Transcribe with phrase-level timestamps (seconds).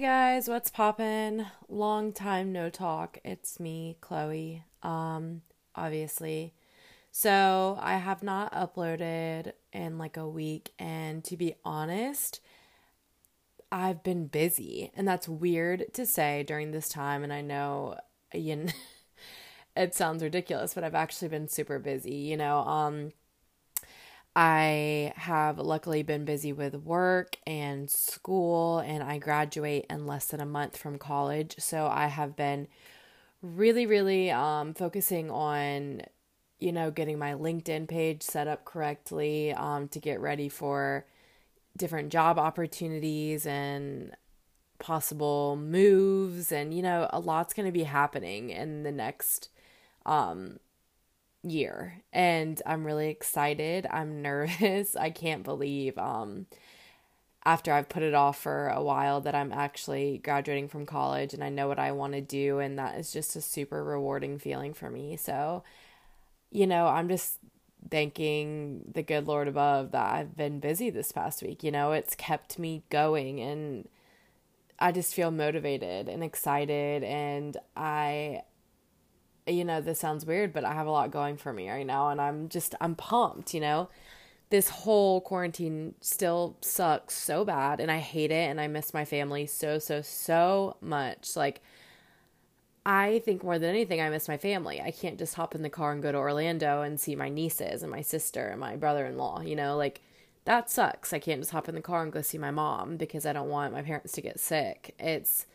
[0.00, 1.46] Guys, what's poppin'?
[1.70, 3.18] Long time no talk.
[3.24, 4.62] It's me, Chloe.
[4.82, 5.40] Um,
[5.74, 6.52] obviously.
[7.10, 12.40] So, I have not uploaded in like a week and to be honest,
[13.72, 14.92] I've been busy.
[14.94, 17.98] And that's weird to say during this time and I know
[18.34, 18.72] you know,
[19.76, 22.58] it sounds ridiculous, but I've actually been super busy, you know.
[22.58, 23.12] Um
[24.38, 30.42] I have luckily been busy with work and school, and I graduate in less than
[30.42, 31.54] a month from college.
[31.58, 32.68] So I have been
[33.40, 36.02] really, really um, focusing on,
[36.58, 41.06] you know, getting my LinkedIn page set up correctly um, to get ready for
[41.78, 44.14] different job opportunities and
[44.78, 46.52] possible moves.
[46.52, 49.48] And, you know, a lot's going to be happening in the next
[50.04, 50.58] um,
[51.50, 53.86] year and I'm really excited.
[53.90, 54.96] I'm nervous.
[54.96, 56.46] I can't believe um
[57.44, 61.44] after I've put it off for a while that I'm actually graduating from college and
[61.44, 64.74] I know what I want to do and that is just a super rewarding feeling
[64.74, 65.16] for me.
[65.16, 65.62] So
[66.50, 67.38] you know, I'm just
[67.90, 71.62] thanking the good Lord above that I've been busy this past week.
[71.62, 73.88] You know, it's kept me going and
[74.78, 78.42] I just feel motivated and excited and I
[79.46, 82.08] you know, this sounds weird, but I have a lot going for me right now
[82.10, 83.88] and I'm just I'm pumped, you know.
[84.48, 89.04] This whole quarantine still sucks so bad and I hate it and I miss my
[89.04, 91.36] family so so so much.
[91.36, 91.60] Like
[92.84, 94.80] I think more than anything I miss my family.
[94.80, 97.82] I can't just hop in the car and go to Orlando and see my nieces
[97.82, 100.00] and my sister and my brother-in-law, you know, like
[100.44, 101.12] that sucks.
[101.12, 103.48] I can't just hop in the car and go see my mom because I don't
[103.48, 104.94] want my parents to get sick.
[105.00, 105.46] It's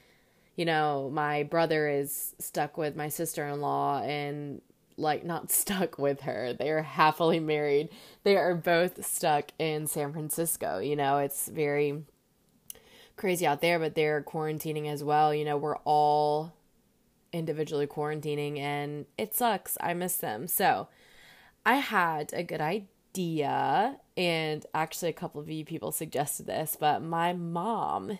[0.55, 4.61] you know, my brother is stuck with my sister in law and
[4.97, 6.53] like not stuck with her.
[6.53, 7.89] They are happily married.
[8.23, 10.79] They are both stuck in San Francisco.
[10.79, 12.03] You know, it's very
[13.15, 15.33] crazy out there, but they're quarantining as well.
[15.33, 16.53] You know, we're all
[17.33, 19.77] individually quarantining and it sucks.
[19.79, 20.47] I miss them.
[20.47, 20.87] So
[21.65, 27.03] I had a good idea, and actually, a couple of you people suggested this, but
[27.03, 28.17] my mom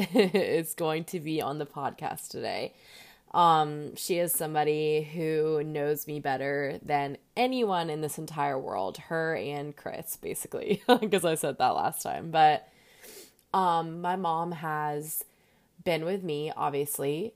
[0.14, 2.74] is going to be on the podcast today.
[3.32, 9.36] Um, she is somebody who knows me better than anyone in this entire world, her
[9.36, 12.30] and Chris, basically, because I said that last time.
[12.30, 12.68] But
[13.54, 15.24] um, my mom has
[15.84, 17.34] been with me, obviously,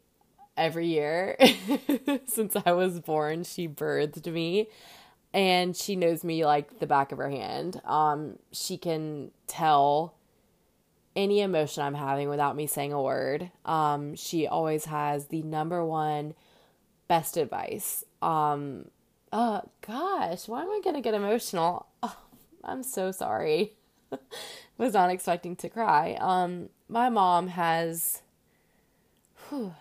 [0.57, 1.37] every year
[2.27, 3.45] since I was born.
[3.45, 4.69] She birthed me
[5.33, 7.81] and she knows me like the back of her hand.
[7.85, 10.15] Um, she can tell
[11.17, 13.51] any emotion I'm having without me saying a word.
[13.65, 16.35] Um, she always has the number one
[17.09, 18.05] best advice.
[18.23, 18.87] Um,
[19.33, 21.87] oh gosh, why am I gonna get emotional?
[22.03, 22.17] Oh,
[22.63, 23.73] I'm so sorry.
[24.79, 26.19] Was not expecting to cry.
[26.21, 28.23] Um, my mom has.
[29.49, 29.75] Whew,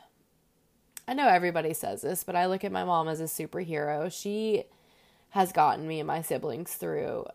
[1.07, 4.11] I know everybody says this, but I look at my mom as a superhero.
[4.11, 4.63] She
[5.31, 7.25] has gotten me and my siblings through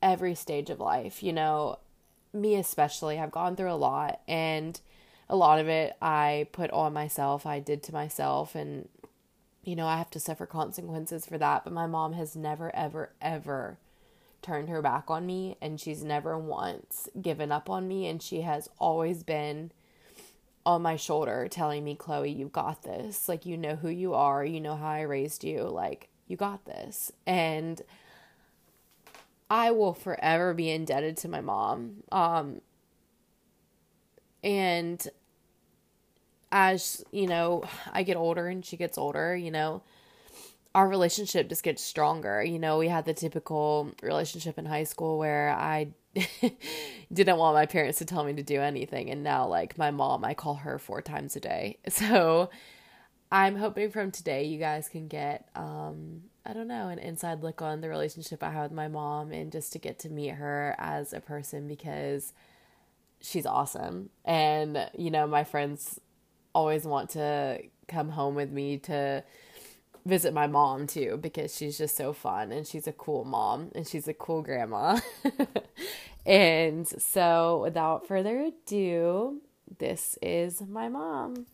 [0.00, 1.22] every stage of life.
[1.22, 1.78] You know,
[2.32, 4.80] me especially, I've gone through a lot and
[5.28, 8.88] a lot of it I put on myself, I did to myself and
[9.64, 13.12] you know, I have to suffer consequences for that, but my mom has never ever
[13.20, 13.78] ever
[14.40, 18.42] turned her back on me and she's never once given up on me and she
[18.42, 19.70] has always been
[20.64, 23.28] on my shoulder telling me, "Chloe, you got this.
[23.28, 25.62] Like you know who you are, you know how I raised you.
[25.62, 27.82] Like you got this." And
[29.50, 32.02] I will forever be indebted to my mom.
[32.12, 32.60] Um,
[34.44, 35.06] and
[36.52, 39.82] as, you know, I get older and she gets older, you know,
[40.74, 42.42] our relationship just gets stronger.
[42.42, 45.88] You know, we had the typical relationship in high school where I
[47.12, 49.10] didn't want my parents to tell me to do anything.
[49.10, 51.78] And now, like, my mom, I call her four times a day.
[51.88, 52.50] So
[53.30, 57.60] I'm hoping from today you guys can get um, I don't know, an inside look
[57.60, 60.74] on the relationship I have with my mom and just to get to meet her
[60.78, 62.32] as a person because
[63.20, 64.08] she's awesome.
[64.24, 66.00] And, you know, my friends
[66.54, 69.22] always want to come home with me to
[70.06, 73.86] visit my mom too because she's just so fun and she's a cool mom and
[73.86, 74.98] she's a cool grandma.
[76.26, 79.42] and so, without further ado,
[79.78, 81.44] this is my mom.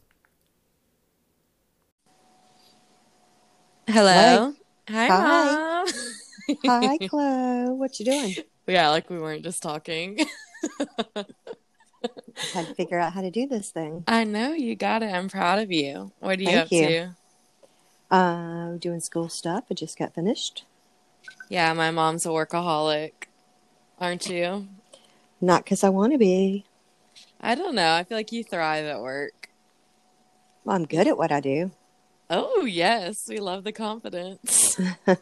[3.88, 4.54] Hello.
[4.88, 5.12] Hi, Hi.
[5.12, 5.88] Mom.
[6.66, 7.76] Hi, Chloe.
[7.76, 8.36] What you doing?
[8.66, 10.19] Yeah, like we weren't just talking.
[12.54, 14.06] had to figure out how to do this thing.
[14.06, 15.12] I know you got it.
[15.12, 16.12] I'm proud of you.
[16.20, 16.78] What are you Thank up you.
[16.78, 17.10] to?
[18.10, 19.64] Uh, doing school stuff.
[19.70, 20.64] I just got finished.
[21.48, 23.12] Yeah, my mom's a workaholic.
[24.00, 24.69] Aren't you?
[25.40, 26.64] Not because I want to be.
[27.40, 27.94] I don't know.
[27.94, 29.50] I feel like you thrive at work.
[30.64, 31.70] Well, I'm good at what I do.
[32.31, 33.26] Oh, yes.
[33.29, 34.79] We love the confidence.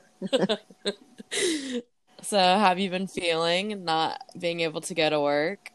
[2.23, 5.71] so, have you been feeling not being able to go to work?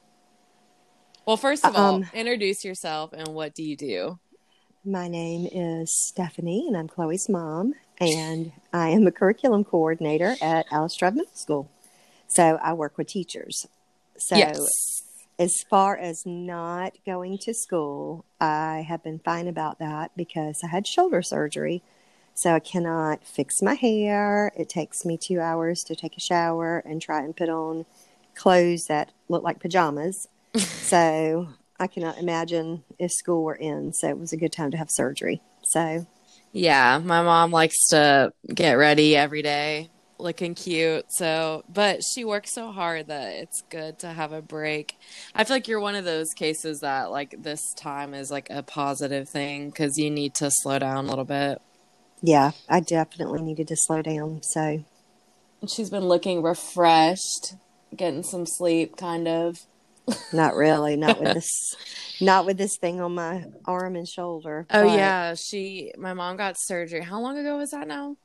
[1.25, 4.19] Well, first of all, Um, introduce yourself and what do you do?
[4.85, 10.65] My name is Stephanie, and I'm Chloe's mom, and I am a curriculum coordinator at
[10.71, 11.69] Alice Drive Middle School.
[12.27, 13.67] So I work with teachers.
[14.17, 15.03] So yes.
[15.39, 20.67] As far as not going to school, I have been fine about that because I
[20.67, 21.83] had shoulder surgery.
[22.33, 24.51] So I cannot fix my hair.
[24.55, 27.85] It takes me two hours to take a shower and try and put on
[28.35, 30.27] clothes that look like pajamas.
[30.57, 31.49] so
[31.79, 33.93] I cannot imagine if school were in.
[33.93, 35.41] So it was a good time to have surgery.
[35.63, 36.05] So
[36.51, 39.89] Yeah, my mom likes to get ready every day,
[40.19, 41.05] looking cute.
[41.09, 44.97] So, but she works so hard that it's good to have a break.
[45.35, 48.63] I feel like you're one of those cases that like this time is like a
[48.63, 51.61] positive thing because you need to slow down a little bit.
[52.21, 54.41] yeah, I definitely needed to slow down.
[54.43, 54.83] So
[55.65, 57.55] She's been looking refreshed,
[57.95, 59.57] getting some sleep, kind of.
[60.33, 61.75] not really, not with this,
[62.21, 64.65] not with this thing on my arm and shoulder.
[64.69, 65.91] Oh yeah, she.
[65.97, 67.01] My mom got surgery.
[67.01, 68.15] How long ago was that now?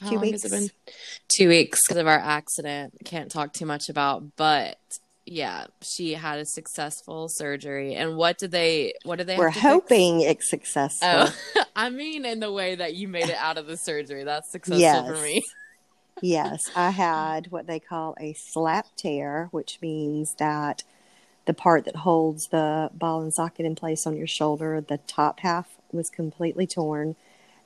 [0.00, 0.72] How Two long has it weeks.
[0.84, 0.94] been?
[1.36, 2.94] Two weeks because of our accident.
[3.04, 4.78] Can't talk too much about, but
[5.24, 7.94] yeah, she had a successful surgery.
[7.94, 8.94] And what did they?
[9.04, 9.36] What did they?
[9.38, 9.72] We're have to fix?
[9.72, 11.08] hoping it's successful.
[11.08, 14.50] Oh, I mean, in the way that you made it out of the surgery, that's
[14.50, 15.06] successful Yes.
[15.06, 15.42] for me.
[16.20, 20.84] Yes, I had what they call a slap tear, which means that
[21.46, 25.40] the part that holds the ball and socket in place on your shoulder, the top
[25.40, 27.16] half was completely torn.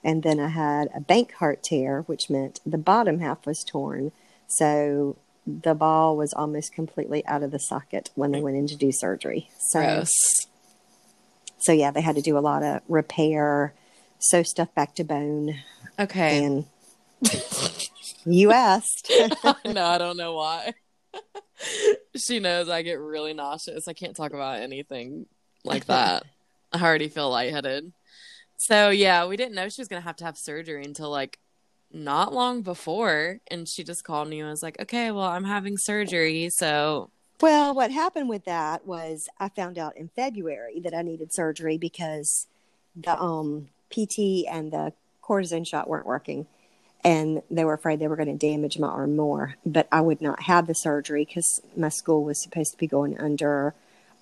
[0.06, 4.12] And then I had a Bankart tear, which meant the bottom half was torn.
[4.46, 8.76] So the ball was almost completely out of the socket when they went in to
[8.76, 9.50] do surgery.
[9.58, 10.12] So, Gross.
[11.58, 13.74] so yeah, they had to do a lot of repair,
[14.20, 15.56] sew stuff back to bone.
[15.98, 16.44] Okay.
[16.44, 16.66] And
[18.24, 19.10] you asked.
[19.64, 20.74] no, I don't know why.
[22.16, 23.88] she knows I get really nauseous.
[23.88, 25.26] I can't talk about anything
[25.64, 26.22] like that.
[26.72, 27.92] I already feel lightheaded.
[28.56, 31.38] So yeah, we didn't know she was gonna have to have surgery until like
[31.92, 35.78] not long before, and she just called me and was like, "Okay, well, I'm having
[35.78, 37.10] surgery, so
[37.40, 41.76] Well, what happened with that was I found out in February that I needed surgery
[41.78, 42.46] because
[42.96, 44.92] the um, PT and the
[45.22, 46.46] cortisone shot weren't working.
[47.04, 49.56] And they were afraid they were going to damage my arm more.
[49.64, 53.18] But I would not have the surgery because my school was supposed to be going
[53.18, 53.74] under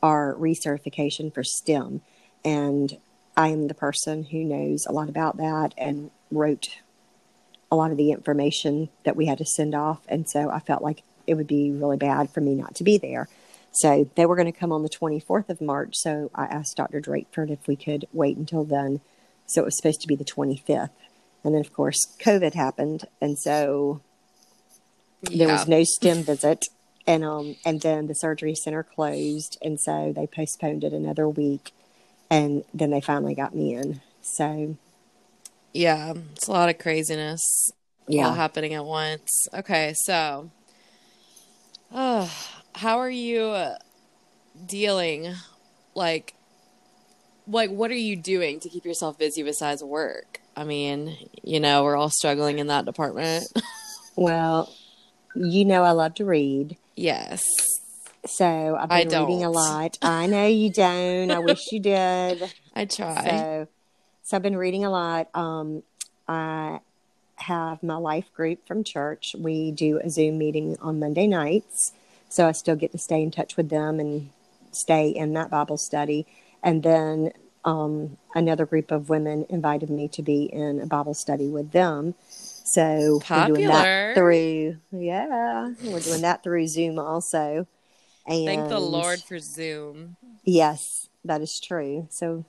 [0.02, 2.02] our recertification for STEM.
[2.44, 2.98] And
[3.36, 6.78] I am the person who knows a lot about that and wrote
[7.70, 10.00] a lot of the information that we had to send off.
[10.08, 12.98] And so I felt like it would be really bad for me not to be
[12.98, 13.28] there.
[13.72, 15.96] So they were going to come on the 24th of March.
[15.96, 17.00] So I asked Dr.
[17.00, 19.00] Drakeford if we could wait until then.
[19.46, 20.90] So it was supposed to be the 25th.
[21.42, 23.04] And then, of course, COVID happened.
[23.20, 24.00] And so
[25.22, 26.66] there was no STEM visit.
[27.06, 29.58] And, um, and then the surgery center closed.
[29.60, 31.72] And so they postponed it another week.
[32.30, 34.00] And then they finally got me in.
[34.22, 34.76] So,
[35.72, 37.72] yeah, it's a lot of craziness
[38.08, 38.34] all yeah.
[38.34, 39.48] happening at once.
[39.52, 40.50] Okay, so,
[41.92, 42.28] uh,
[42.74, 43.76] how are you uh,
[44.66, 45.34] dealing?
[45.94, 46.34] Like,
[47.46, 50.40] like what are you doing to keep yourself busy besides work?
[50.56, 53.44] I mean, you know, we're all struggling in that department.
[54.16, 54.72] Well,
[55.34, 56.76] you know, I love to read.
[56.94, 57.42] yes.
[58.26, 59.98] So I've been reading a lot.
[60.02, 61.30] I know you don't.
[61.30, 62.52] I wish you did.
[62.74, 63.24] I try.
[63.24, 63.68] So,
[64.22, 65.28] so I've been reading a lot.
[65.34, 65.82] Um,
[66.26, 66.80] I
[67.36, 69.34] have my life group from church.
[69.38, 71.92] We do a Zoom meeting on Monday nights,
[72.28, 74.30] so I still get to stay in touch with them and
[74.72, 76.26] stay in that Bible study.
[76.62, 77.32] And then
[77.64, 82.14] um, another group of women invited me to be in a Bible study with them.
[82.28, 83.68] So we're doing Popular.
[83.68, 87.66] that through, yeah, we're doing that through Zoom also.
[88.26, 90.16] And Thank the Lord for Zoom.
[90.44, 92.06] Yes, that is true.
[92.10, 92.44] So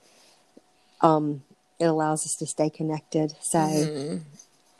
[1.00, 1.42] um
[1.78, 3.34] it allows us to stay connected.
[3.42, 4.22] So Mhm.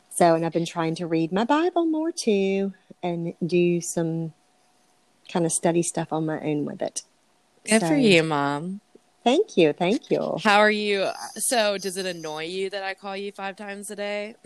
[0.09, 2.73] so and I've been trying to read my Bible more too
[3.03, 4.33] and do some
[5.31, 7.03] kind of study stuff on my own with it.
[7.65, 8.79] Good So, for you, Mom.
[9.23, 9.73] Thank you.
[9.73, 10.37] Thank you.
[10.41, 11.09] How are you?
[11.35, 14.35] So, does it annoy you that I call you five times a day?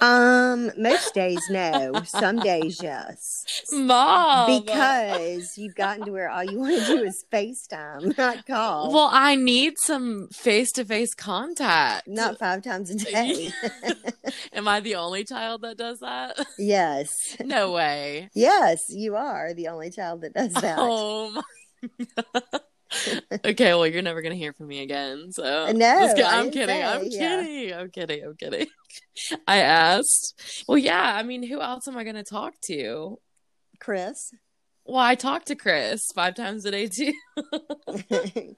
[0.00, 3.64] Um most days no, some days yes.
[3.72, 4.62] Mom.
[4.64, 8.92] Because you've gotten to where all you want to do is FaceTime, not call.
[8.92, 12.06] Well, I need some face to face contact.
[12.08, 13.50] not five times a day.
[14.52, 16.38] Am I the only child that does that?
[16.58, 17.36] yes.
[17.44, 18.30] No way.
[18.34, 20.76] Yes, you are the only child that does that.
[20.78, 22.60] Oh, my-
[23.44, 25.32] okay, well, you're never gonna hear from me again.
[25.32, 26.68] So No, Just kid- I I'm kidding.
[26.68, 27.18] say, I'm yeah.
[27.42, 27.74] kidding.
[27.74, 28.24] I'm kidding.
[28.24, 28.66] I'm kidding.
[29.48, 30.64] I asked.
[30.68, 31.14] Well, yeah.
[31.16, 33.18] I mean, who else am I gonna talk to?
[33.80, 34.30] Chris.
[34.86, 37.14] Well, I talk to Chris five times a day too.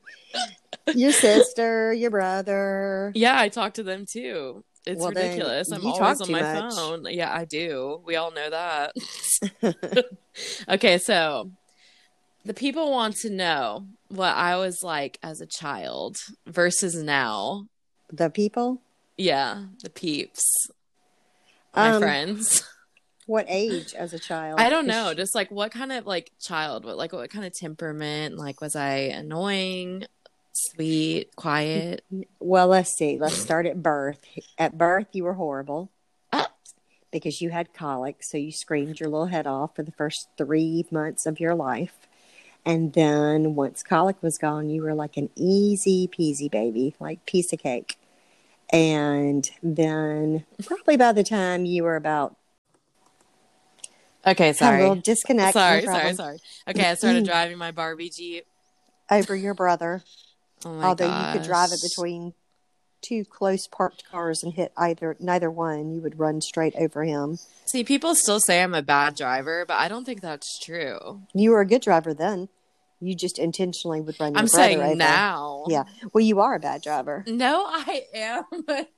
[0.95, 3.13] your sister, your brother.
[3.15, 4.65] yeah, I talk to them too.
[4.87, 5.71] It's Well, ridiculous.
[5.73, 6.75] I'm always on my much.
[6.75, 7.07] phone.
[7.11, 8.01] Yeah, I do.
[8.05, 10.05] We all know that.
[10.69, 11.51] okay, so
[12.45, 17.67] the people want to know what I was like as a child versus now.
[18.13, 18.81] the people.
[19.17, 20.43] Yeah, the peeps,
[21.75, 22.63] my Um, friends.
[23.29, 24.61] What age as a child?
[24.61, 27.53] I don't know, just like what kind of like child, what like what kind of
[27.53, 28.37] temperament?
[28.39, 30.05] Like was I annoying,
[30.55, 32.05] sweet, quiet?
[32.39, 33.19] Well, let's see.
[33.19, 34.21] Let's start at birth.
[34.59, 35.91] At birth, you were horrible
[36.33, 36.53] Ah.
[37.11, 40.85] because you had colic, so you screamed your little head off for the first three
[40.93, 42.06] months of your life.
[42.67, 47.53] And then once colic was gone, you were like an easy peasy baby, like piece
[47.53, 47.97] of cake.
[48.73, 52.35] And then probably by the time you were about
[54.27, 54.81] Okay, a sorry.
[54.81, 56.39] little disconnect, Sorry, sorry, sorry.
[56.69, 58.45] Okay, I started driving my Barbie Jeep.
[59.09, 60.03] over your brother.
[60.65, 62.35] Oh my Although you could drive it between
[63.01, 67.39] two close parked cars and hit either neither one, you would run straight over him.
[67.67, 71.21] See, people still say I'm a bad driver, but I don't think that's true.
[71.33, 72.49] You were a good driver then.
[73.01, 74.95] You just intentionally would run your I'm saying over.
[74.95, 75.65] now.
[75.69, 75.85] Yeah.
[76.13, 77.25] Well, you are a bad driver.
[77.27, 78.45] No, I am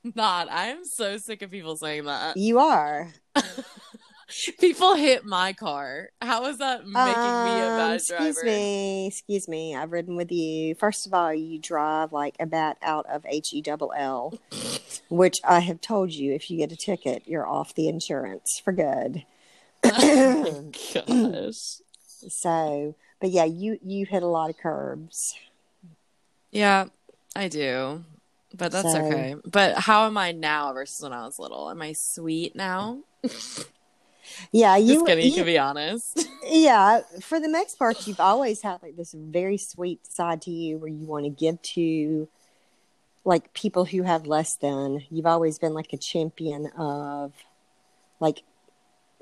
[0.14, 0.50] not.
[0.50, 2.36] I am so sick of people saying that.
[2.36, 3.12] You are.
[4.60, 6.10] People hit my car.
[6.20, 8.26] How is that making me a Um, bad excuse driver?
[8.28, 9.06] Excuse me.
[9.06, 9.74] Excuse me.
[9.74, 10.74] I've ridden with you.
[10.74, 14.38] First of all, you drive like a bat out of H E double L,
[15.08, 18.72] which I have told you if you get a ticket, you're off the insurance for
[18.74, 19.24] good.
[19.82, 21.80] Gosh.
[22.28, 25.34] So, but yeah, you you hit a lot of curbs.
[26.50, 26.86] Yeah,
[27.36, 28.04] I do.
[28.56, 29.34] But that's So- okay.
[29.44, 31.70] But how am I now versus when I was little?
[31.70, 33.00] Am I sweet now?
[34.52, 34.94] Yeah, you.
[34.94, 35.26] Just kidding.
[35.26, 36.26] You can be honest.
[36.46, 40.78] yeah, for the most part, you've always had like this very sweet side to you
[40.78, 42.28] where you want to give to
[43.24, 45.02] like people who have less than.
[45.10, 47.32] You've always been like a champion of
[48.20, 48.42] like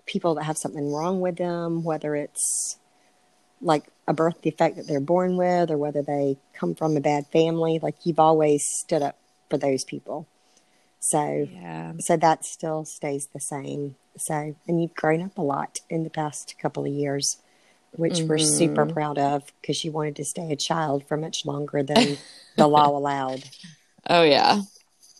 [0.06, 2.78] people that have something wrong with them, whether it's
[3.60, 7.26] like a birth defect that they're born with or whether they come from a bad
[7.28, 7.78] family.
[7.82, 9.16] Like you've always stood up
[9.50, 10.26] for those people.
[11.00, 11.92] So Yeah.
[11.98, 13.96] so that still stays the same.
[14.16, 17.38] So, and you've grown up a lot in the past couple of years,
[17.92, 18.58] which we're mm-hmm.
[18.58, 22.18] super proud of because you wanted to stay a child for much longer than
[22.56, 23.44] the law allowed.
[24.08, 24.62] Oh yeah.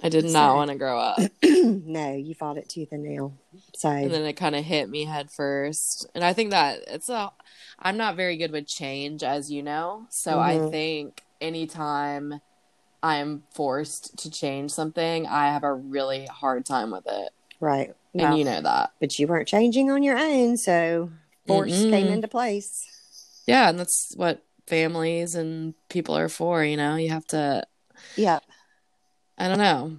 [0.03, 1.19] I did not So- want to grow up.
[1.43, 3.33] no, you fought it tooth and nail.
[3.75, 7.09] So, and then it kind of hit me head first and i think that it's
[7.09, 7.31] a
[7.79, 10.71] i'm not very good with change as you know so i Mhm.
[10.71, 12.41] think anytime
[13.03, 17.93] i'm forced to change something i have a really hard time with it right.
[18.15, 20.57] and Well, you know that but you weren't changing on your own.
[20.57, 21.11] So,
[21.47, 22.13] force came Mm-mm.
[22.13, 22.87] into place.
[23.47, 27.63] yeah and that's what families and people are for you know you have to
[28.17, 28.41] Yeah.
[29.39, 29.97] I don't know.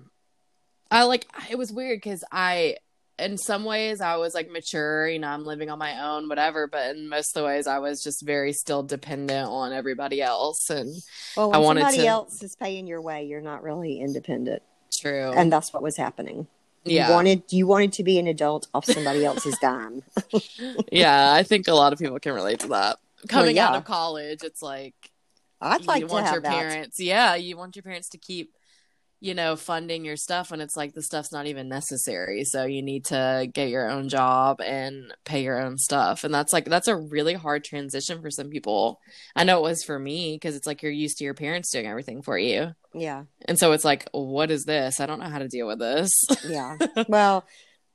[0.89, 2.77] I like it was weird because I,
[3.19, 5.07] in some ways, I was like mature.
[5.07, 6.67] You know, I'm living on my own, whatever.
[6.67, 10.69] But in most of the ways, I was just very still dependent on everybody else.
[10.69, 10.95] And
[11.35, 14.63] Well, I wanted somebody to- else is paying your way, you're not really independent.
[14.91, 16.47] true, And that's what was happening.
[16.85, 20.03] yeah, You wanted you wanted to be an adult off somebody else's dime.
[20.91, 21.33] yeah.
[21.33, 22.97] I think a lot of people can relate to that.
[23.27, 23.77] Coming out yeah.
[23.79, 24.95] of college, it's like
[25.59, 26.51] I'd like you to want have your that.
[26.53, 28.53] parents, yeah, you want your parents to keep,
[29.19, 32.43] you know, funding your stuff when it's like the stuff's not even necessary.
[32.43, 36.53] So you need to get your own job and pay your own stuff, and that's
[36.53, 38.99] like that's a really hard transition for some people.
[39.35, 41.87] I know it was for me because it's like you're used to your parents doing
[41.87, 43.23] everything for you, Yeah.
[43.45, 44.99] and so it's like, what is this?
[44.99, 46.11] I don't know how to deal with this.
[46.47, 46.77] Yeah.
[47.07, 47.43] well,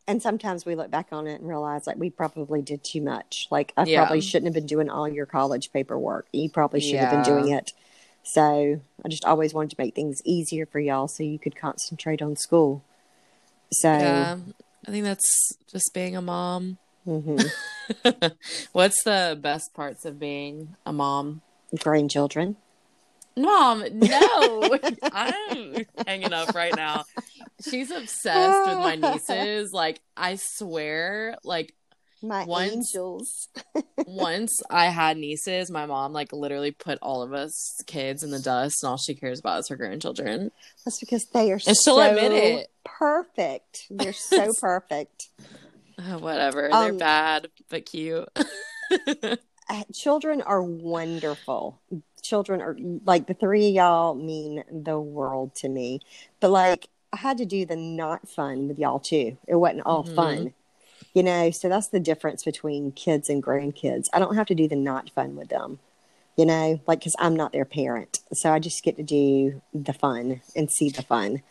[0.09, 3.47] and sometimes we look back on it and realize like we probably did too much.
[3.53, 4.01] Like I Yeah.
[4.01, 6.27] probably shouldn't have been doing all your college paperwork.
[6.33, 7.73] You probably should have been doing it.
[8.25, 12.23] So I just always wanted to make things easier for y'all so you could concentrate
[12.23, 12.83] on school.
[13.73, 14.37] So yeah,
[14.87, 16.79] I think that's just being a mom.
[17.07, 17.51] mhm.
[18.73, 21.43] What's the best parts of being a mom?
[21.79, 22.57] grandchildren.
[23.37, 24.79] Mom, no.
[25.13, 27.05] I'm hanging up right now.
[27.67, 29.73] She's obsessed with my nieces.
[29.73, 31.73] Like, I swear, like,
[32.23, 33.49] My Once- angels.
[34.07, 38.39] once I had nieces, my mom, like, literally put all of us kids in the
[38.39, 40.53] dust, and all she cares about is her grandchildren.
[40.85, 42.71] That's because they are And so admit it.
[42.85, 43.87] perfect.
[43.91, 45.29] They're so perfect.
[45.99, 46.73] Uh, whatever.
[46.73, 48.29] Um, They're bad, but cute.
[49.69, 51.81] uh, children are wonderful.
[52.23, 56.01] Children are like the three of y'all mean the world to me.
[56.41, 59.37] But like I had to do the not fun with y'all too.
[59.47, 60.15] It wasn't all Mhm.
[60.15, 60.55] fun.
[61.15, 64.07] You know, so that's the difference between kids and grandkids.
[64.13, 65.79] I don't have to do the not fun with them.
[66.37, 69.93] You know, like because I'm not their parent, so I just get to do the
[69.93, 71.43] fun and see the fun.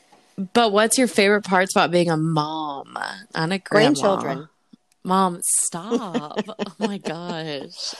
[0.54, 2.98] But what's your favorite parts about being a mom
[3.36, 3.90] and a grandma?
[3.94, 4.50] Grandchildren.
[5.04, 6.40] Mom, stop.
[6.48, 7.94] oh my gosh.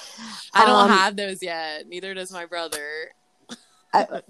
[0.54, 1.88] I don't Um, have those yet.
[1.88, 3.12] Neither does my brother.
[3.94, 4.22] I,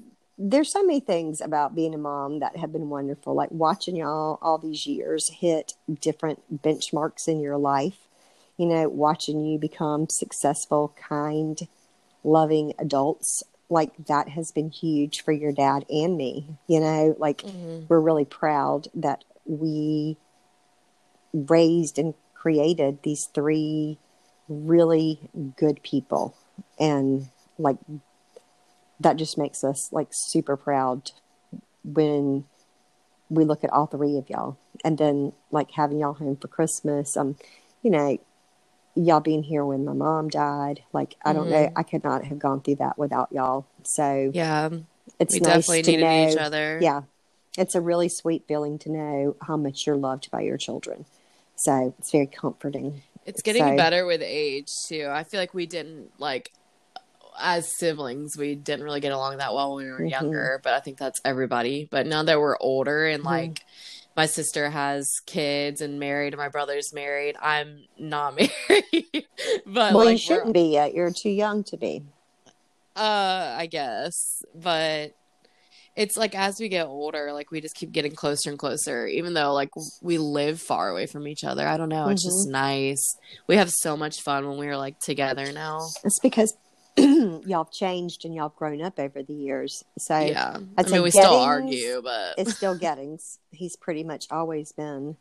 [0.44, 4.40] there's so many things about being a mom that have been wonderful like watching y'all
[4.42, 8.08] all these years hit different benchmarks in your life
[8.58, 11.68] you know watching you become successful kind
[12.24, 17.44] loving adults like that has been huge for your dad and me you know like
[17.44, 17.86] mm-hmm.
[17.88, 20.18] we're really proud that we
[21.34, 24.00] raised and created these three
[24.50, 25.20] really
[25.56, 26.36] good people
[26.80, 27.30] and
[27.60, 27.78] like
[29.02, 31.12] that just makes us like super proud
[31.84, 32.46] when
[33.30, 37.16] we look at all three of y'all and then like having y'all home for christmas
[37.18, 37.36] um
[37.82, 38.18] you know
[38.96, 42.38] y'all being here when my mom died like i don't know i could not have
[42.40, 44.70] gone through that without y'all so Yeah.
[45.20, 46.80] it's we nice definitely to know each other.
[46.82, 47.02] yeah
[47.58, 51.06] it's a really sweet feeling to know how much you're loved by your children
[51.56, 55.08] so it's very comforting It's getting So- better with age too.
[55.10, 56.52] I feel like we didn't like
[57.40, 60.10] as siblings, we didn't really get along that well when we were Mhm.
[60.12, 61.88] younger, but I think that's everybody.
[61.90, 63.28] But now that we're older and Mhm.
[63.28, 63.66] like
[64.16, 68.36] my sister has kids and married and my brother's married, I'm not
[68.70, 69.26] married.
[69.66, 72.04] but well like you shouldn't be yet you're too young to be
[72.96, 74.44] uh I guess.
[74.54, 75.16] But
[75.96, 79.34] it's like as we get older, like we just keep getting closer and closer, even
[79.34, 79.70] though like
[80.02, 81.68] we live far away from each other.
[81.68, 82.08] I don't know.
[82.10, 82.52] It's just Mm-hmm.
[82.52, 83.16] nice.
[83.48, 85.80] We have so much fun when we're like together now.
[86.04, 86.54] It's because
[86.98, 89.84] y'all have changed and y'all have grown up over the years.
[89.98, 90.58] So yeah.
[90.78, 93.38] I'd I mean, we still argue, but it's still Gettings.
[93.52, 95.18] He's pretty much always been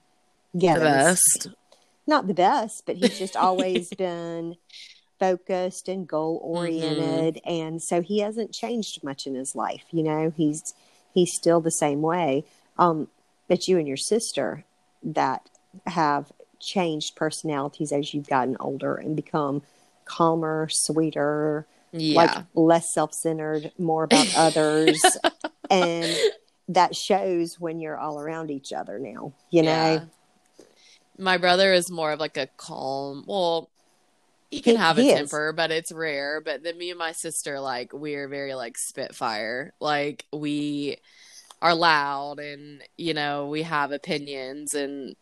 [0.54, 0.80] the Gettings.
[0.82, 1.48] best.
[2.06, 4.56] Not the best, but he's just always been
[5.18, 7.50] focused and goal oriented, Mm-hmm.
[7.52, 9.84] and so he hasn't changed much in his life.
[9.90, 10.74] You know, he's
[11.12, 12.44] he's still the same way.
[12.78, 13.08] Um,
[13.48, 14.64] but you and your sister
[15.02, 15.48] that
[15.86, 19.62] have changed personalities as you've gotten older and become
[20.16, 22.16] calmer, sweeter, Yeah.
[22.20, 25.00] like less self-centered more about others
[25.70, 26.10] and
[26.68, 30.04] that shows when you're all around each other now you know Yeah.
[31.18, 33.24] My brother is more of like a calm.
[33.26, 33.68] Well,
[34.50, 35.14] he can He- have a is.
[35.18, 36.40] temper, but it's rare.
[36.40, 39.74] But then me and my sister, like, we're very like spitfire.
[39.80, 40.96] Like we
[41.60, 45.14] are loud, and you know we have opinions, and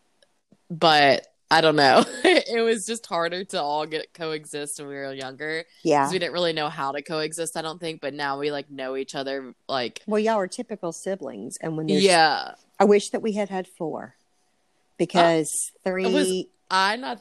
[0.69, 2.03] but I don't know.
[2.23, 6.19] it was just harder to all get coexist when we were younger yeah because we
[6.19, 7.57] didn't really know how to coexist.
[7.57, 9.53] I don't think, but now we like know each other.
[9.67, 13.49] Like, well y'all are typical siblings and when there's yeah, i wish that we had
[13.49, 14.15] had four
[14.97, 17.19] because three was- I not.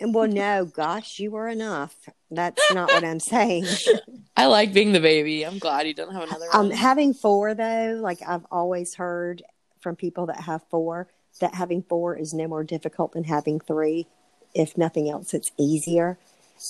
[0.00, 1.94] and well no gosh you were enough
[2.30, 3.66] that's not what i'm saying
[4.36, 5.44] I like being the baby.
[5.44, 6.70] I'm glad you don't have another um one.
[6.70, 9.42] having four though like i've always heard
[9.80, 14.06] from people that have four that having four is no more difficult than having three
[14.54, 16.18] if nothing else it's easier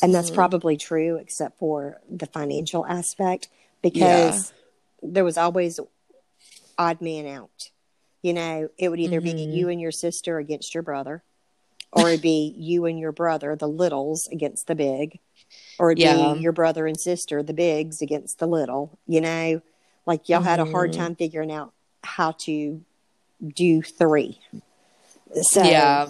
[0.02, 0.35] and that's Mhm.
[0.35, 3.48] probably true except for the financial aspect
[3.83, 4.52] because
[5.02, 5.78] there was always
[6.76, 7.70] odd man out
[8.22, 9.52] you know it would either be Mhm.
[9.52, 11.22] you and your sister against your brother
[11.92, 15.18] or it'd be you and your brother the littles against the big
[15.78, 16.35] or it'd Yeah.
[16.35, 19.61] be your brother and sister the bigs against the little you know
[20.07, 20.96] like y'all had a hard Mhm.
[20.96, 22.83] time figuring out how to
[23.55, 24.40] do three
[25.35, 26.09] so yeah.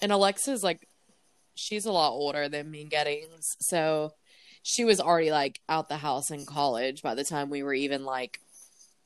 [0.00, 0.88] And Alexa's like,
[1.54, 3.56] she's a lot older than me Gettings.
[3.60, 4.12] So
[4.62, 8.04] she was already like out the house in college by the time we were even
[8.04, 8.40] like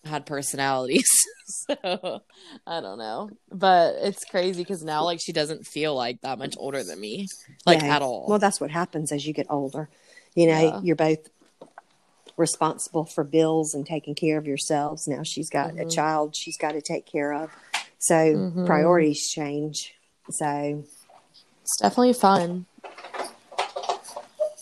[0.05, 1.09] had personalities.
[1.67, 2.21] so
[2.67, 3.31] I don't know.
[3.51, 7.27] But it's crazy because now like she doesn't feel like that much older than me.
[7.67, 7.97] Like Yeah.
[7.97, 8.27] at all.
[8.29, 9.89] Well, that's what happens as you get older.
[10.35, 10.81] You know, Yeah.
[10.83, 11.29] you're both
[12.39, 15.07] responsible for bills and taking care of yourselves.
[15.09, 15.95] Now she's got a Mhm.
[15.95, 17.51] child she's got to take care of.
[17.99, 18.67] So Mhm.
[18.67, 19.95] priorities change.
[20.31, 20.85] So
[21.63, 22.65] It's definitely fun.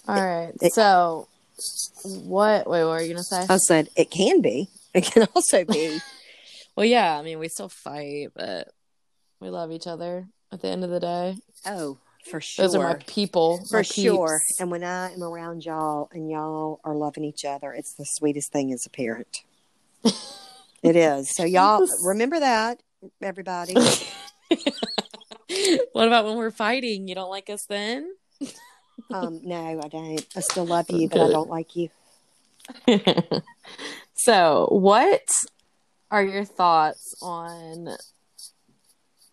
[0.09, 0.53] All right.
[0.61, 1.29] It- so
[2.03, 3.47] what wait, what were you gonna say?
[3.49, 4.69] I said it can be.
[4.95, 6.01] It can also be.
[6.77, 8.69] Well, yeah, I mean, we still fight, but
[9.41, 11.37] we love each other at the end of the day.
[11.65, 12.65] oh, for sure.
[12.65, 13.59] Those are my people.
[13.69, 14.41] for my sure.
[14.47, 14.61] peeps.
[14.61, 18.53] And when I am around y'all and y'all are loving each other, it's the sweetest
[18.53, 19.43] thing as a parent.
[20.83, 21.35] it is.
[21.35, 22.81] So y'all remember that,
[23.23, 23.75] everybody.
[25.93, 27.09] what about when we're fighting?
[27.09, 28.15] You don't like us then?
[29.11, 30.27] um, no, I don't.
[30.37, 31.91] I still love you, but I don't like you.
[34.17, 35.29] so, what
[36.11, 37.97] are your thoughts on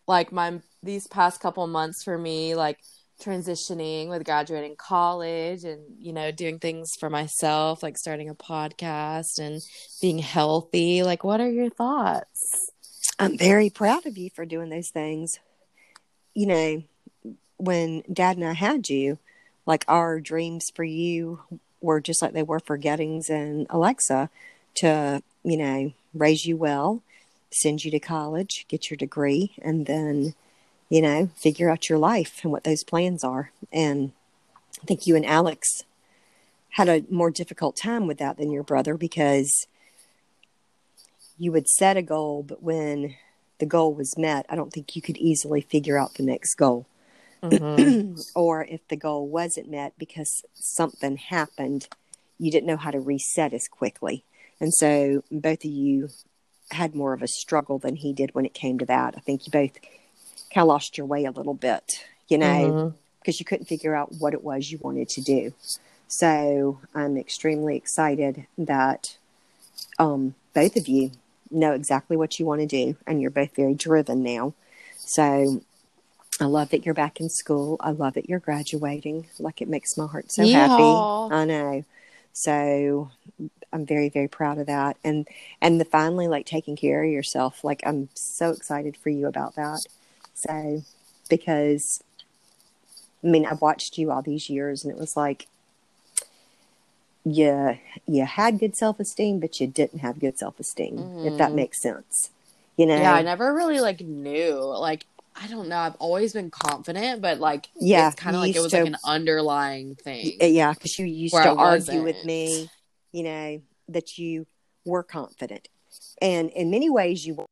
[0.08, 2.80] like my these past couple months for me, like
[3.22, 9.40] transitioning with graduating college and you know doing things for myself like starting a podcast
[9.40, 9.62] and
[10.02, 11.04] being healthy.
[11.04, 12.72] Like what are your thoughts?
[13.20, 15.40] I'm very proud of you for doing those things.
[16.34, 16.84] You know
[17.64, 19.18] when dad and i had you
[19.66, 21.40] like our dreams for you
[21.82, 24.30] were just like they were for gettings and alexa
[24.76, 27.02] to you know raise you well
[27.52, 30.34] send you to college get your degree and then
[30.94, 33.52] you know, figure out your life and what those plans are.
[33.72, 34.12] And
[34.80, 35.68] I think you and Alex
[36.70, 39.66] had a more difficult time with that than your brother because
[41.36, 43.16] you would set a goal, but when
[43.58, 46.86] the goal was met, I don't think you could easily figure out the next goal.
[47.42, 48.14] Mm-hmm.
[48.36, 51.88] or if the goal wasn't met because something happened,
[52.38, 54.26] you didn't know how to reset as quickly.
[54.60, 56.10] And so both of you
[56.70, 59.16] had more of a struggle than he did when it came to that.
[59.18, 59.80] I think you both
[60.54, 63.42] kind of lost your way a little bit, you know, because mm-hmm.
[63.42, 65.54] you couldn't figure out what it was you wanted to do.
[66.08, 69.18] So I'm extremely excited that
[69.98, 71.12] um, both of you
[71.50, 74.54] know exactly what you want to do, and you're both very driven now.
[74.98, 75.62] So
[76.40, 77.78] I love that you're back in school.
[77.80, 79.28] I love that you're graduating.
[79.40, 80.68] Like it makes my heart so yeah.
[80.68, 80.84] happy.
[80.84, 81.86] I know.
[82.34, 83.12] So
[83.72, 85.28] I'm very very proud of that, and
[85.62, 87.64] and the finally like taking care of yourself.
[87.64, 89.86] Like I'm so excited for you about that.
[90.34, 90.84] So,
[91.30, 92.04] because
[93.24, 95.48] I mean, I've watched you all these years, and it was like
[97.24, 100.98] you you had good self esteem, but you didn't have good self esteem.
[100.98, 101.28] Mm-hmm.
[101.28, 101.56] If that mm-hmm.
[101.56, 102.32] makes sense,
[102.76, 102.98] you know.
[102.98, 105.06] Yeah, I never really like knew like.
[105.36, 105.78] I don't know.
[105.78, 108.88] I've always been confident, but like, yeah, it's kind of like it was to, like
[108.88, 110.38] an underlying thing.
[110.40, 112.70] Yeah, because you used to argue with me,
[113.12, 114.46] you know, that you
[114.86, 115.70] were confident,
[116.22, 117.46] and in many ways, you were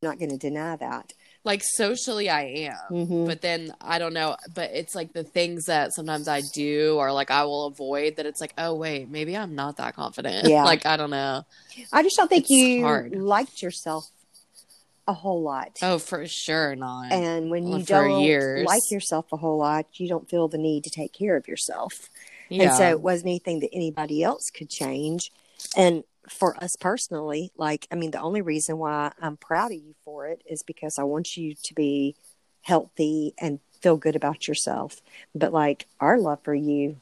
[0.00, 1.12] not going to deny that
[1.44, 3.26] like socially I am, mm-hmm.
[3.26, 4.36] but then I don't know.
[4.52, 8.26] But it's like the things that sometimes I do or like I will avoid that
[8.26, 10.48] it's like, oh wait, maybe I'm not that confident.
[10.48, 11.44] Yeah, like I don't know.
[11.92, 13.14] I just don't think it's you hard.
[13.14, 14.10] liked yourself
[15.08, 15.78] a whole lot.
[15.82, 17.10] Oh, for sure not.
[17.10, 18.66] And when you don't years.
[18.66, 22.10] like yourself a whole lot, you don't feel the need to take care of yourself.
[22.48, 22.64] Yeah.
[22.64, 25.32] And so it wasn't anything that anybody else could change.
[25.76, 29.94] And for us personally, like, I mean, the only reason why I'm proud of you
[30.04, 32.14] for it is because I want you to be
[32.62, 35.00] healthy and feel good about yourself.
[35.34, 36.96] But like, our love for you,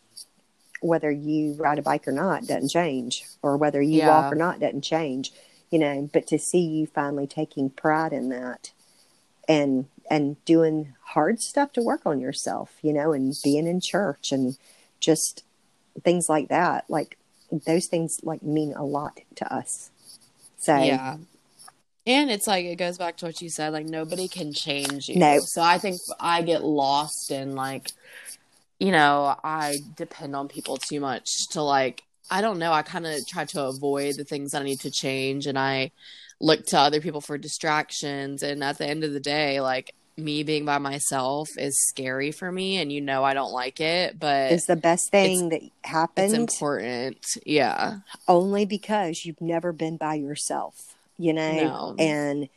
[0.80, 4.08] whether you ride a bike or not, doesn't change, or whether you yeah.
[4.08, 5.32] walk or not, doesn't change,
[5.70, 6.08] you know.
[6.12, 8.72] But to see you finally taking pride in that
[9.48, 14.32] and and doing hard stuff to work on yourself, you know, and being in church
[14.32, 14.56] and
[15.00, 15.44] just
[16.02, 16.84] things like that.
[16.88, 17.17] Like
[17.50, 19.90] those things like mean a lot to us.
[20.58, 21.16] So yeah.
[22.06, 25.16] And it's like it goes back to what you said, like nobody can change you.
[25.16, 25.40] No.
[25.40, 27.92] So I think I get lost in like,
[28.80, 33.06] you know, I depend on people too much to like I don't know, I kind
[33.06, 35.92] of try to avoid the things that I need to change and I
[36.40, 40.42] look to other people for distractions and at the end of the day, like me
[40.42, 44.52] being by myself is scary for me and you know I don't like it, but
[44.52, 46.32] it's the best thing that happened.
[46.32, 47.24] It's important.
[47.46, 47.98] Yeah.
[48.26, 51.52] Only because you've never been by yourself, you know?
[51.52, 51.94] No.
[51.98, 52.48] And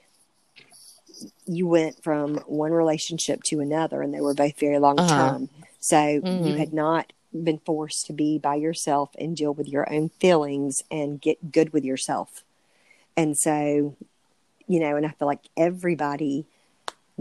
[1.45, 5.31] you went from one relationship to another and they were both very long uh-huh.
[5.31, 5.49] term.
[5.79, 6.47] So mm-hmm.
[6.47, 10.81] you had not been forced to be by yourself and deal with your own feelings
[10.89, 12.43] and get good with yourself.
[13.15, 13.95] And so,
[14.67, 16.45] you know, and I feel like everybody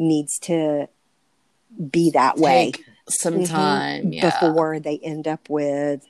[0.01, 0.89] needs to
[1.91, 2.73] be that way
[3.09, 3.45] some mm-hmm.
[3.45, 4.31] time mm-hmm, yeah.
[4.31, 6.07] before they end up with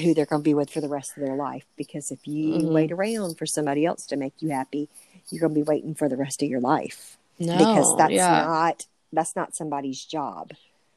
[0.00, 1.64] who they're going to be with for the rest of their life.
[1.76, 2.72] Because if you mm-hmm.
[2.72, 4.88] wait around for somebody else to make you happy,
[5.30, 7.16] you're going to be waiting for the rest of your life.
[7.38, 8.44] No, because that's yeah.
[8.44, 10.52] not that's not somebody's job.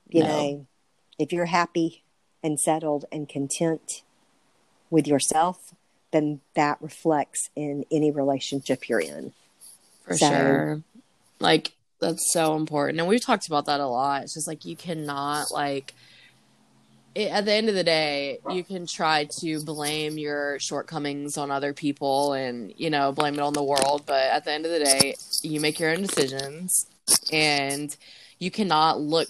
[0.10, 0.28] You no.
[0.28, 0.68] know,
[1.20, 2.04] if you're happy
[2.44, 4.04] and settled and content
[4.90, 5.74] with yourself,
[6.12, 9.34] then that reflects in any relationship you're in.
[10.06, 10.82] For so, sure.
[11.40, 13.00] Like that's so important.
[13.00, 14.24] And we've talked about that a lot.
[14.24, 15.94] It's just like you cannot like
[17.18, 21.50] it, at the end of the day, you can try to blame your shortcomings on
[21.50, 24.72] other people and, you know, blame it on the world, but at the end of
[24.72, 26.86] the day, you make your own decisions
[27.34, 27.96] and
[28.38, 29.30] you cannot look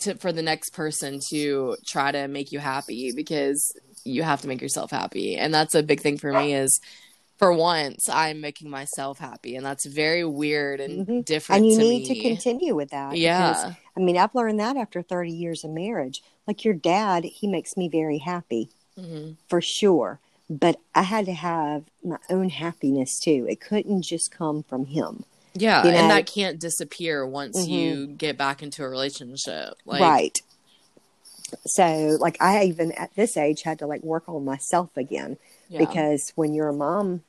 [0.00, 3.72] to for the next person to try to make you happy because
[4.04, 5.36] you have to make yourself happy.
[5.36, 6.80] And that's a big thing for me is
[7.38, 11.20] for once I'm making myself happy and that's very weird and mm-hmm.
[11.22, 12.14] different and you to need me.
[12.14, 16.22] to continue with that yeah I mean, I've learned that after 30 years of marriage.
[16.46, 19.34] Like your dad, he makes me very happy Mm-hmm.
[19.48, 20.18] for sure.
[20.50, 23.46] But I had to have my own happiness too.
[23.48, 25.24] It couldn't just come from him.
[25.54, 27.68] Yeah, You know- and that can't disappear once Mhm.
[27.68, 29.74] you get back into a relationship.
[29.84, 30.40] Like, right.
[31.66, 35.78] So, like, I even at this age had to like work on myself again yeah.
[35.78, 37.22] because when you're a mom,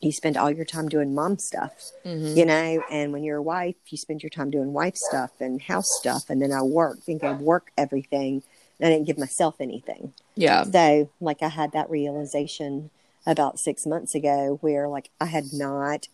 [0.00, 2.36] you spend all your time doing mom stuff, Mhm.
[2.36, 5.62] you know, and when you're a wife, you spend your time doing wife stuff and
[5.62, 6.28] house stuff.
[6.28, 8.42] And then I work, think I work everything.
[8.78, 10.12] And I didn't give myself anything.
[10.34, 12.90] yeah, So, like, I had that realization
[13.26, 16.08] about six months ago where, like, I had not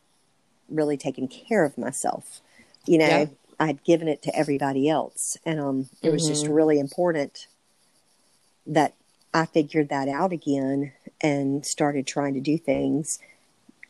[0.68, 2.40] really taken care of myself.
[2.86, 3.26] You know, Yeah.
[3.58, 5.36] I had given it to everybody else.
[5.44, 6.54] And um, it was just Mhm.
[6.54, 7.48] really important
[8.66, 8.94] that
[9.34, 13.18] I figured that out again and started trying to do things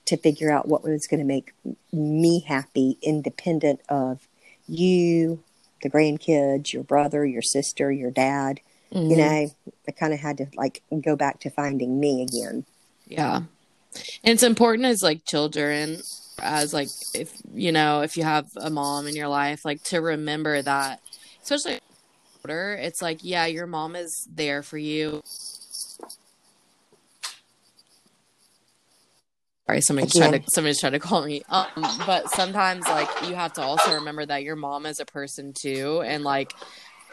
[0.06, 1.52] to figure out what was going to make
[1.92, 4.26] me happy, independent of
[4.68, 5.42] you,
[5.82, 8.60] the grandkids, your brother, your sister, your dad
[8.94, 9.16] you Mhm.
[9.16, 9.50] know
[9.88, 12.64] i kind of had to like go back to finding me again
[13.06, 13.36] Yeah.
[13.36, 16.02] And it's important as like children,
[16.38, 20.00] as like if you know, if you have a mom in your life, like to
[20.00, 21.00] remember that,
[21.42, 21.78] especially
[22.44, 25.20] older, it's like, yeah, your mom is there for you.
[29.66, 31.42] Sorry, somebody's trying to somebody's trying to call me.
[31.48, 31.66] Um,
[32.07, 36.03] but sometimes like you have to also remember that your mom is a person too,
[36.05, 36.53] and like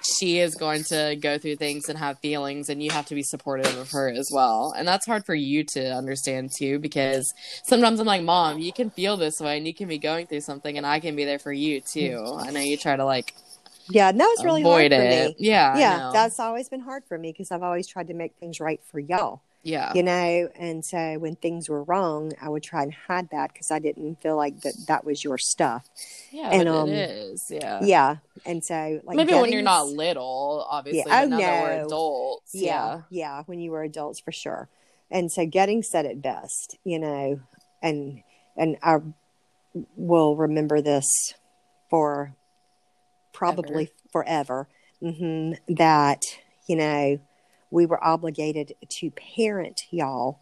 [0.03, 3.23] she is going to go through things and have feelings and you have to be
[3.23, 4.73] supportive of her as well.
[4.75, 7.33] And that's hard for you to understand too because
[7.65, 10.41] sometimes i'm like mom you can feel this way and you can be going through
[10.41, 12.35] something and i can be there for you too.
[12.37, 13.33] I know you try to like
[13.89, 15.27] yeah that was really avoid hard for it.
[15.29, 15.35] me.
[15.39, 18.59] Yeah yeah that's always been hard for me because i've always tried to make things
[18.59, 22.83] right for y'all yeah you know and so when things were wrong i would try
[22.83, 25.87] and hide that because i didn't feel like that that was your stuff
[26.31, 30.65] yeah and, um, it is yeah yeah and so like maybe when you're not little
[30.69, 31.23] obviously Yeah.
[31.23, 31.85] Oh, now that we're no.
[31.85, 34.69] adults yeah, yeah yeah, when you were adults for sure.
[35.11, 37.39] And so getting said it best, you know,
[37.81, 38.23] and
[38.55, 38.97] and I
[39.95, 41.33] will remember this
[41.89, 42.33] for
[43.33, 44.67] probably forever.
[45.01, 46.21] hmm that
[46.67, 47.19] you know
[47.71, 50.39] we were obligated to parent y'all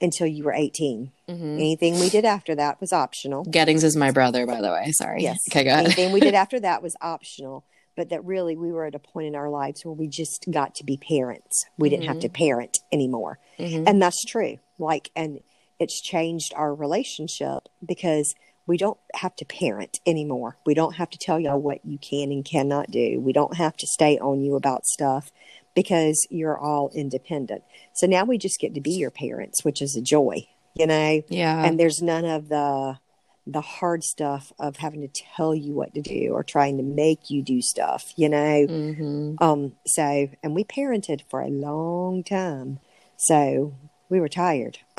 [0.00, 1.10] until you were 18.
[1.28, 3.44] hmm Anything we did after that was optional.
[3.44, 5.38] gettings is my brother by the way sorry Yes.
[5.50, 7.64] okay go ahead Anything we did after that was optional,
[7.96, 10.74] but that really we were at a point in our lives where we just got
[10.76, 11.64] to be parents.
[11.76, 13.38] We didn't have to parent anymore.
[13.58, 13.88] Mhm.
[13.88, 14.58] And that's true.
[14.78, 15.40] Like, and
[15.80, 18.34] it's changed our relationship because
[18.68, 20.58] we don't have to parent anymore.
[20.64, 23.18] We don't have to tell y'all what you can and cannot do.
[23.20, 25.32] We don't have to stay on you about stuff
[25.78, 27.62] because you're all independent.
[27.94, 31.22] So now we just get to be your parents, which is a joy, you know?
[31.28, 31.64] yeah.
[31.64, 32.98] And there's none of the
[33.46, 37.30] the hard stuff of having to tell you what to do or trying to make
[37.30, 38.66] you do stuff you know?
[38.66, 42.80] Hmm um so and we parented for a long time.
[43.16, 43.74] So
[44.08, 44.78] we were tired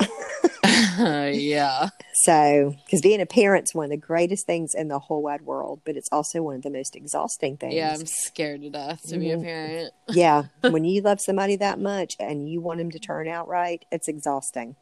[1.34, 1.88] yeah
[2.24, 5.80] so because being a parent's one of the greatest things in the whole wide world
[5.84, 9.18] but it's also one of the most exhausting things yeah i'm scared to death to
[9.18, 9.42] be a Mhm.
[9.42, 13.48] parent yeah when you love somebody that much and you want them to turn out
[13.48, 14.76] right it's exhausting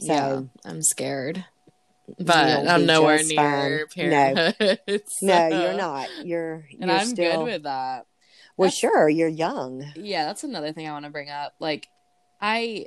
[0.00, 0.12] so
[0.64, 1.44] yeah, I'm scared,
[2.18, 4.08] but I'm nowhere near fine.
[4.10, 4.52] No.
[4.52, 4.78] parenthood.
[4.88, 8.06] no so- you're not you're and you're I'm still good with that.
[8.56, 9.84] Well, That's- sure, you're young.
[9.94, 11.54] Yeah, that's another thing I want to bring up.
[11.60, 11.88] Like,
[12.40, 12.86] I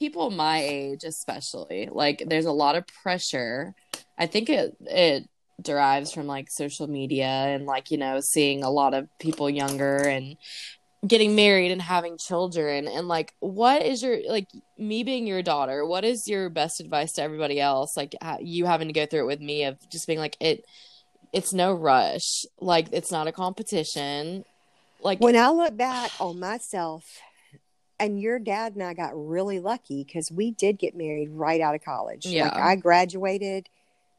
[0.00, 3.74] people my age, especially, like, there's a lot of pressure.
[4.18, 5.28] I think it it
[5.62, 9.96] derives from like social media and like you know seeing a lot of people younger
[9.96, 10.38] and
[11.06, 12.88] getting married and having children.
[12.88, 17.12] And like what is your like me being your daughter what is your best advice
[17.12, 17.96] to everybody else?
[17.96, 20.64] Like you having to go through it with me of just being like it
[21.32, 22.44] it's no rush.
[22.60, 24.44] Like it's not a competition.
[25.02, 27.04] Like When I look back on myself,
[28.00, 31.74] and your dad and I got really lucky because we did get married right out
[31.74, 32.26] of college.
[32.26, 32.44] Yeah.
[32.46, 33.68] Like I graduated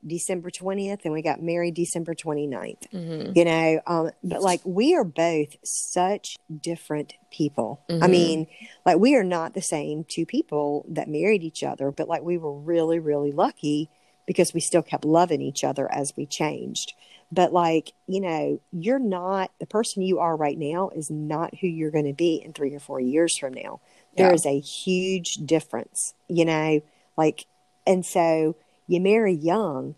[0.05, 2.87] December 20th and we got married December 29th.
[2.91, 3.35] mhm.
[3.35, 7.81] You know, um, but like we are both such different people.
[7.89, 8.09] I Mhm.
[8.09, 8.47] mean,
[8.85, 12.37] like we are not the same two people that married each other, but like we
[12.37, 13.89] were really, really lucky
[14.25, 16.93] because we still kept loving each other as we changed.
[17.31, 21.67] But like, you know, you're not the person you are right now is not who
[21.67, 23.79] you're going to be in three or four years from now.
[24.17, 24.33] There Yeah.
[24.33, 26.81] is a huge difference, you know,
[27.17, 27.45] like,
[27.87, 28.55] and so
[28.87, 29.95] you marry young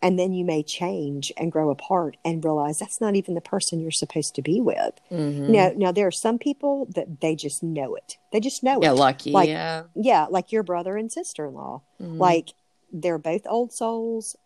[0.00, 3.78] and then you may change and grow apart and realize that's not even the person
[3.78, 4.94] you're supposed to be with.
[5.12, 5.50] Mhm.
[5.50, 8.16] Now, now there are some people that they just know it.
[8.32, 8.94] They just know yeah it.
[8.94, 11.82] lucky Like- yeah Yeah, like your brother and sister-in-law.
[12.00, 12.18] Mhm.
[12.18, 12.54] Like
[12.90, 14.36] they're both old souls.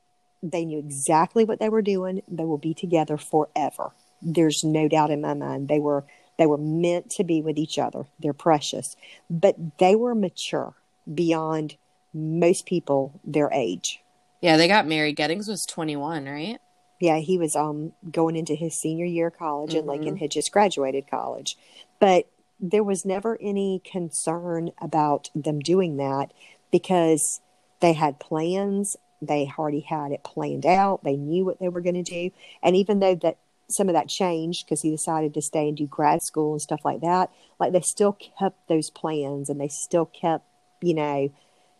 [0.42, 2.22] They knew exactly what they were doing.
[2.28, 3.92] They will be together forever.
[4.22, 5.68] There's no doubt in my mind.
[5.68, 6.04] They were
[6.38, 8.04] they were meant to be with each other.
[8.20, 8.94] They're precious,
[9.30, 10.74] but they were mature
[11.12, 11.76] beyond
[12.12, 14.00] most people their age.
[14.40, 15.16] Yeah, they got married.
[15.16, 16.58] Gettings was 21, right?
[17.00, 19.90] Yeah, he was um going into his senior year of college, and Mhm.
[19.90, 21.56] Lincoln had just graduated college.
[21.98, 22.26] But
[22.58, 26.32] there was never any concern about them doing that
[26.70, 27.40] because
[27.80, 28.96] they had plans.
[29.22, 31.04] They already had it planned out.
[31.04, 32.30] They knew what they were going to do.
[32.62, 35.86] And even though that some of that changed because he decided to stay and do
[35.86, 40.06] grad school and stuff like that, like they still kept those plans and they still
[40.06, 40.44] kept,
[40.82, 41.32] you know,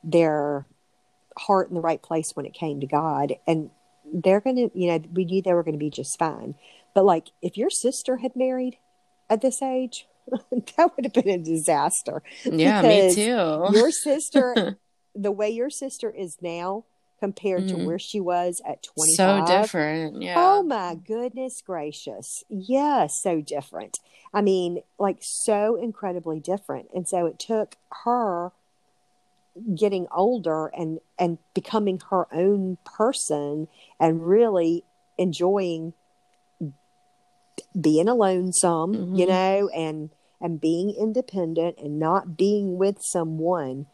[0.02, 0.66] their
[1.38, 3.34] heart in the right place when it came to God.
[3.46, 3.70] And
[4.12, 6.54] they're going to, you know, we knew they were going to be just fine.
[6.94, 8.78] But like, if your sister had married
[9.28, 10.06] at this age,
[10.50, 12.22] that would have been a disaster.
[12.44, 13.68] Yeah, me too.
[13.72, 14.78] Your sister,
[15.14, 16.84] the way your sister is now
[17.18, 17.68] compared Mhm.
[17.70, 19.16] to where she was at 25.
[19.16, 20.22] so different.
[20.22, 20.34] Yeah.
[20.36, 22.44] Oh my goodness gracious.
[22.48, 23.98] Yeah, so different.
[24.34, 26.88] I mean, like so incredibly different.
[26.94, 28.52] And so it took her
[29.74, 34.84] getting older and and becoming her own person and really
[35.16, 35.94] enjoying
[37.80, 39.28] being alone some, you Mhm.
[39.28, 43.86] know, and and being independent and not being with someone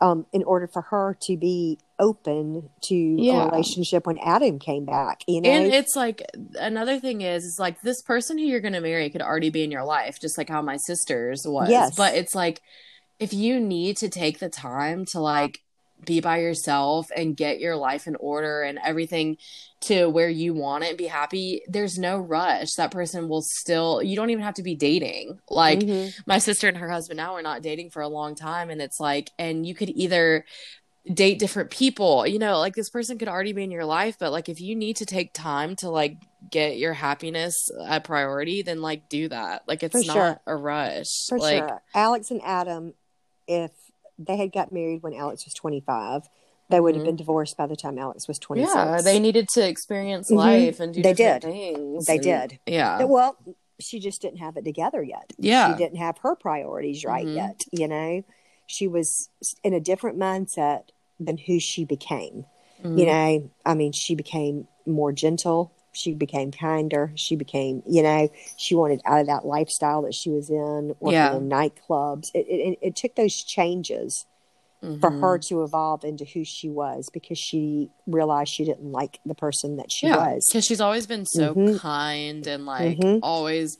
[0.00, 3.42] um, in order for her to be open to Yeah.
[3.42, 5.50] a relationship when Adam came back, you know.
[5.50, 6.22] And it's like
[6.58, 9.64] another thing is is like this person who you're going to marry could already be
[9.64, 11.68] in your life, just like how my sister's was.
[11.70, 11.96] Yes.
[11.96, 12.60] But it's like
[13.18, 15.60] if you need to take the time to like
[16.04, 19.36] be by yourself and get your life in order and everything
[19.80, 22.74] to where you want it and be happy, there's no rush.
[22.76, 24.02] That person will still.
[24.02, 25.38] You don't even have to be dating.
[25.48, 26.14] Like Mhm.
[26.26, 29.00] my sister and her husband now are not dating for a long time and it's
[29.00, 30.44] like and you could either
[31.14, 34.30] date different people you know like this person could already be in your life but
[34.30, 36.18] like if you need to take time to like
[36.50, 37.54] get your happiness
[37.86, 40.40] a priority then like do that like it's For not sure.
[40.46, 41.82] a rush For like sure.
[41.94, 42.92] Alex and Adam,
[43.46, 43.70] if
[44.18, 46.28] they had got married when Alex was 25,
[46.70, 47.06] they would have Mhm.
[47.08, 48.74] been divorced by the time Alex was 26.
[48.74, 50.36] yeah they needed to experience Mhm.
[50.36, 51.50] life and do They different did.
[51.52, 52.58] things They and- did.
[52.66, 53.36] yeah Well,
[53.80, 55.32] she just didn't have it together yet.
[55.38, 55.72] Yeah.
[55.72, 57.34] She didn't have her priorities right Mhm.
[57.36, 58.22] yet, you know?
[58.66, 59.30] She was
[59.62, 60.88] in a different mindset
[61.20, 62.44] than who she became.
[62.84, 65.72] You know, I mean, she became more gentle.
[65.92, 67.12] She became kinder.
[67.16, 71.12] She became, you know, she wanted out of that lifestyle that she was in, working
[71.12, 71.36] Yeah.
[71.36, 72.26] in nightclubs.
[72.34, 74.26] It, it, it took those changes
[74.80, 75.20] for Mhm.
[75.20, 79.76] her to evolve into who she was because she realized she didn't like the person
[79.76, 80.46] that she yeah was.
[80.48, 81.80] because she's always been so Mhm.
[81.80, 83.18] kind and like Mhm.
[83.22, 83.78] always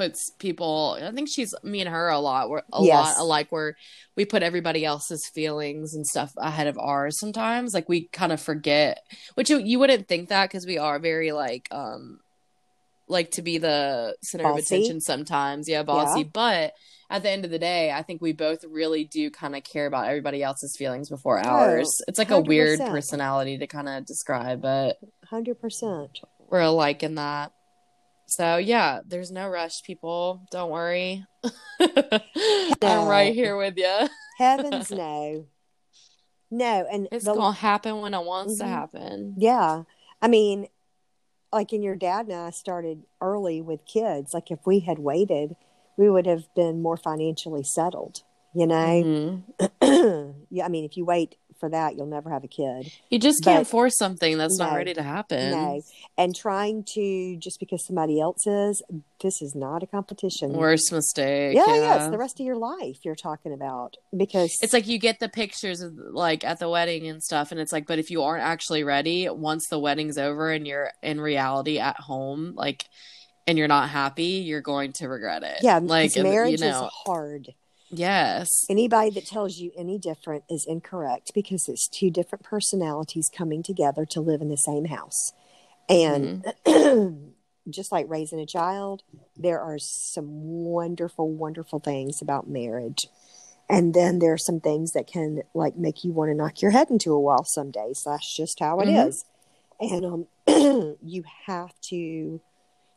[0.00, 3.16] puts people i think she's me and her a lot we're a Yes.
[3.16, 3.76] lot alike where
[4.16, 7.72] we put everybody else's feelings and stuff ahead of ours sometimes.
[7.74, 9.02] Like we kind of forget
[9.34, 12.20] which you, you wouldn't think that because we are very like um
[13.08, 15.68] like to be the center of attention sometimes.
[15.68, 16.24] Yeah bossy.
[16.24, 16.72] But
[17.10, 19.86] at the end of the day i think we both really do kind of care
[19.86, 21.90] about everybody else's feelings before ours.
[22.08, 24.96] It's like a weird personality to kind of describe but
[25.32, 26.08] 100%.
[26.48, 27.52] we're alike in that.
[28.30, 30.42] So yeah, there's no rush, people.
[30.52, 31.24] Don't worry.
[31.80, 34.08] I'm right here with you.
[34.38, 35.46] Heavens no.
[36.50, 38.68] No, and It's the- gonna happen when it wants to Mhm.
[38.68, 39.34] happen.
[39.36, 39.82] yeah.
[40.22, 40.68] I mean,
[41.52, 44.32] like in your dad and I started early with kids.
[44.34, 45.56] Like if we had waited,
[45.96, 48.22] we would have been more financially settled,
[48.54, 49.42] you know?
[49.82, 50.34] Mhm.
[50.50, 52.90] yeah, I mean, if you wait for that, you'll never have a kid.
[53.10, 55.50] You just can't But- force something that's not ready to happen.
[55.52, 55.82] No.
[56.18, 58.82] And trying to just because somebody else is,
[59.22, 60.52] this is not a competition.
[60.54, 61.54] Worst mistake.
[61.54, 64.88] yeah, Yeah, yeah, it's the rest of your life you're talking about because It's like
[64.88, 67.98] you get the pictures of like at the wedding and stuff, and it's like, but
[67.98, 72.54] if you aren't actually ready, once the wedding's over and you're in reality at home,
[72.56, 72.86] like,
[73.46, 75.58] and you're not happy, you're going to regret it.
[75.62, 77.54] yeah, like marriage you know, is hard.
[77.90, 83.62] Yes, Anybody that tells you any different is incorrect because it's two different personalities coming
[83.62, 85.32] together to live in the same house.
[85.88, 87.30] And Mm-hmm.
[87.70, 89.02] just like raising a child,
[89.36, 90.28] there are some
[90.64, 93.06] wonderful, wonderful things about marriage.
[93.68, 96.72] And then there are some things that can like make you want to knock your
[96.72, 98.02] head into a wall some days.
[98.04, 99.24] That's just how it is.
[99.80, 99.92] Mhm.
[99.92, 102.40] And um, you have to,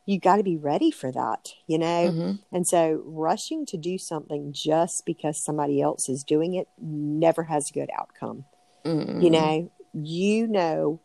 [0.06, 2.10] you got to be ready for that, you know?
[2.10, 2.38] Mhm.
[2.52, 7.70] And so rushing to do something just because somebody else is doing it never has
[7.70, 8.44] a good outcome.
[8.84, 9.22] Mm-mm.
[9.22, 11.00] You know, you know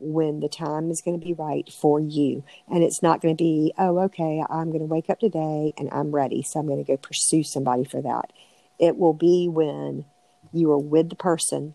[0.00, 2.44] when the time is going to be right for you.
[2.68, 5.88] And it's not going to be, oh, okay, I'm going to wake up today and
[5.92, 6.42] I'm ready.
[6.42, 8.32] So I'm going to go pursue somebody for that.
[8.78, 10.04] It will be when
[10.52, 11.74] you are with the person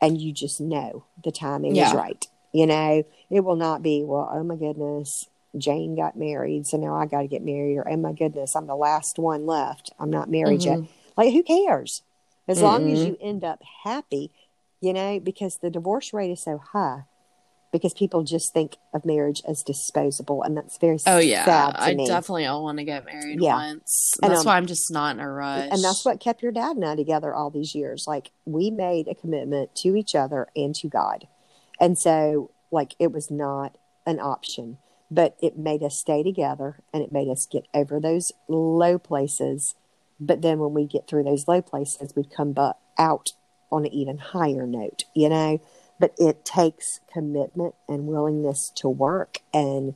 [0.00, 2.26] and you just know the timing is right.
[2.52, 5.26] You know, it will not be, well, oh my goodness,
[5.56, 8.66] Jane got married, so now I got to get married, or oh my goodness, I'm
[8.66, 9.90] the last one left.
[9.98, 10.64] I'm not married Mhm.
[10.66, 10.80] yet.
[11.16, 12.02] Like, who cares?
[12.48, 14.32] As long as you end up happy,
[14.80, 17.04] you know, because the divorce rate is so high
[17.70, 22.06] because people just think of marriage as disposable, and that's very Oh yeah, I me.
[22.06, 23.54] definitely don't want to get married Yeah.
[23.54, 24.18] once.
[24.22, 25.68] And, That's um, why I'm just not in a rush.
[25.70, 28.06] and that's what kept your dad and I together all these years.
[28.06, 31.26] Like we made a commitment to each other and to God.
[31.80, 33.76] And so like it was not
[34.06, 34.78] an option,
[35.12, 39.74] but it made us stay together and it made us get over those low places.
[40.18, 43.32] But then when we get through those low places, we'd come bu- out
[43.70, 45.60] on an even higher note, you know?
[46.00, 49.94] But it takes commitment and willingness to work and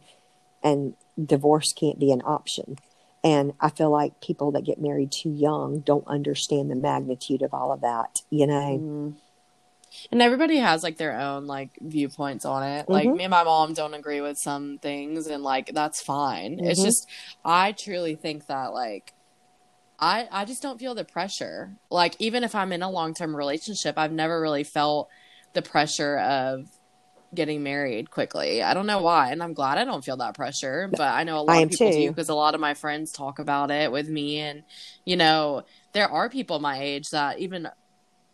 [0.62, 2.76] and divorce can't be an option.
[3.24, 7.54] And I feel like people that get married too young don't understand the magnitude of
[7.54, 8.82] all of that, you know?
[8.82, 9.14] Mhm.
[10.10, 12.88] And everybody has like their own like viewpoints on it.
[12.88, 13.16] Like Mhm.
[13.16, 16.58] me and my mom don't agree with some things and like that's fine.
[16.60, 16.84] It's Mhm.
[16.84, 17.08] just
[17.44, 19.12] I truly think that like
[19.98, 21.76] I I just don't feel the pressure.
[21.90, 25.08] Like even if I'm in a long-term relationship, I've never really felt
[25.54, 26.66] the pressure of
[27.34, 28.62] getting married quickly.
[28.62, 31.38] I don't know why, and I'm glad I don't feel that pressure, but I know
[31.38, 34.08] a lot of people do because a lot of my friends talk about it with
[34.08, 34.62] me and
[35.04, 37.68] you know, there are people my age that even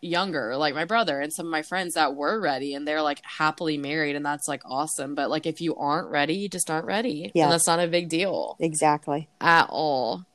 [0.03, 3.21] younger, like my brother and some of my friends that were ready and they're like
[3.23, 5.15] happily married and that's like awesome.
[5.15, 7.31] But like if you aren't ready, you just aren't ready.
[7.33, 7.45] Yeah.
[7.45, 9.29] And that's not a big deal Exactly.
[9.41, 10.25] at all.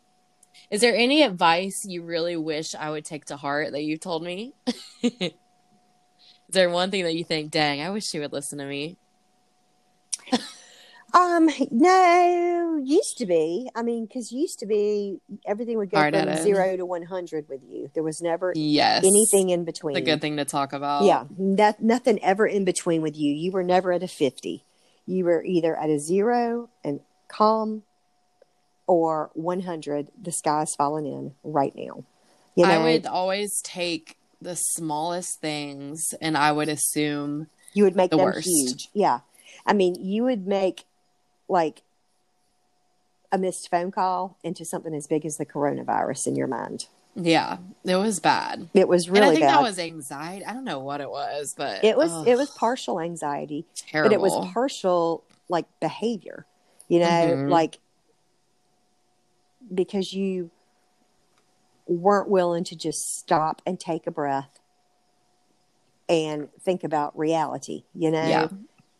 [0.70, 4.22] Is there any advice you really wish I would take to heart that you told
[4.22, 4.52] me?
[5.02, 5.32] Is
[6.54, 8.96] there one thing that you think, dang, I wish she would listen to me?
[11.14, 13.68] Um, no, used to be.
[13.74, 16.42] I mean, because used to be everything would go from Hard-headed.
[16.42, 17.90] zero to 100 with you.
[17.94, 19.04] There was never Yes.
[19.04, 19.96] anything in between.
[19.96, 21.04] It's a good thing to talk about.
[21.04, 21.24] Yeah,
[21.56, 23.32] that, nothing ever in between with you.
[23.32, 24.62] You were never at a 50.
[25.06, 27.84] You were either at a zero and calm
[28.86, 30.08] or 100.
[30.22, 32.04] The sky's falling in right now.
[32.54, 37.96] You know, I would always take the smallest things and I would assume you would
[37.96, 38.46] make the them worst.
[38.48, 38.88] huge.
[38.92, 39.20] Yeah.
[39.64, 40.84] I mean, you would make
[41.48, 41.82] like
[43.32, 46.86] a missed phone call into something as big as the coronavirus in your mind.
[47.14, 48.68] Yeah, it was bad.
[48.74, 49.56] It was and I really think bad.
[49.56, 50.44] that was anxiety.
[50.44, 54.08] I don't know what it was, but it was ugh, it was partial anxiety, terrible.
[54.10, 56.46] but it was partial like behavior.
[56.86, 57.50] You know, Mhm.
[57.50, 57.78] like
[59.74, 60.50] because you
[61.86, 64.60] weren't willing to just stop and take a breath
[66.08, 68.26] and think about reality, you know?
[68.26, 68.48] Yeah.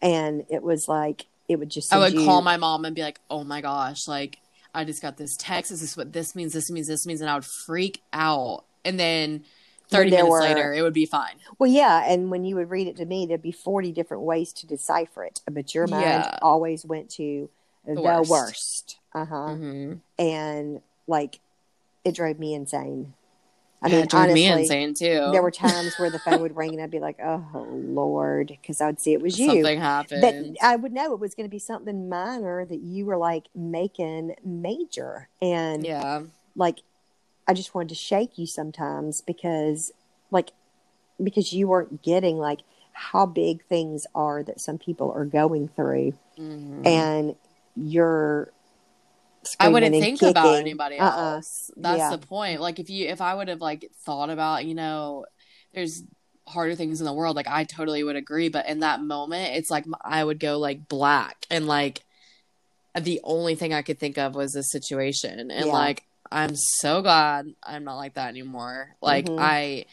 [0.03, 3.03] And it was like it would just I would you- call my mom and be
[3.03, 4.39] like, "Oh my gosh, like
[4.75, 5.71] I just got this text.
[5.73, 6.53] Is this what this means?
[6.53, 8.65] This means this means," and I would freak out.
[8.85, 9.45] And then
[9.89, 11.37] thirty minutes were- later, it would be fine.
[11.59, 14.53] Well, yeah, and when you would read it to me, there'd be forty different ways
[14.55, 16.39] to decipher it, but your mind Yeah.
[16.43, 17.49] always went to
[17.87, 18.31] the, worst.
[18.31, 18.97] worst.
[19.15, 19.55] Uh huh.
[19.55, 21.41] hmm And like,
[22.05, 23.15] it drove me insane.
[23.81, 25.31] I mean, it drove me honestly, insane too.
[25.33, 28.81] there were times where the phone would ring and I'd be like, "Oh Lord," because
[28.81, 29.47] I would see it was you.
[29.47, 30.57] something happened.
[30.59, 33.45] But I would know it was going to be something minor that you were like
[33.55, 36.23] making major, and yeah,
[36.57, 36.81] like
[37.47, 39.93] I just wanted to shake you sometimes because
[40.31, 40.51] like
[41.23, 42.61] because you weren't getting like
[42.93, 46.85] how big things are that some people are going through Mhm.
[46.87, 47.37] and
[47.77, 48.51] you're
[49.61, 50.61] I wouldn't think about kicking.
[50.61, 51.35] anybody Uh-uh.
[51.35, 51.71] else.
[51.77, 52.11] That's Yeah.
[52.11, 52.61] the point.
[52.61, 55.27] Like if you if I would have like thought about, you know,
[55.75, 56.03] there's
[56.47, 59.71] harder things in the world, like I totally would agree, but in that moment, it's
[59.71, 62.03] like I would go like black and like
[62.99, 65.51] the only thing I could think of was this situation.
[65.51, 65.73] And Yeah.
[65.73, 68.97] like I'm so glad I'm not like that anymore.
[69.01, 69.37] Like Mhm.
[69.39, 69.85] I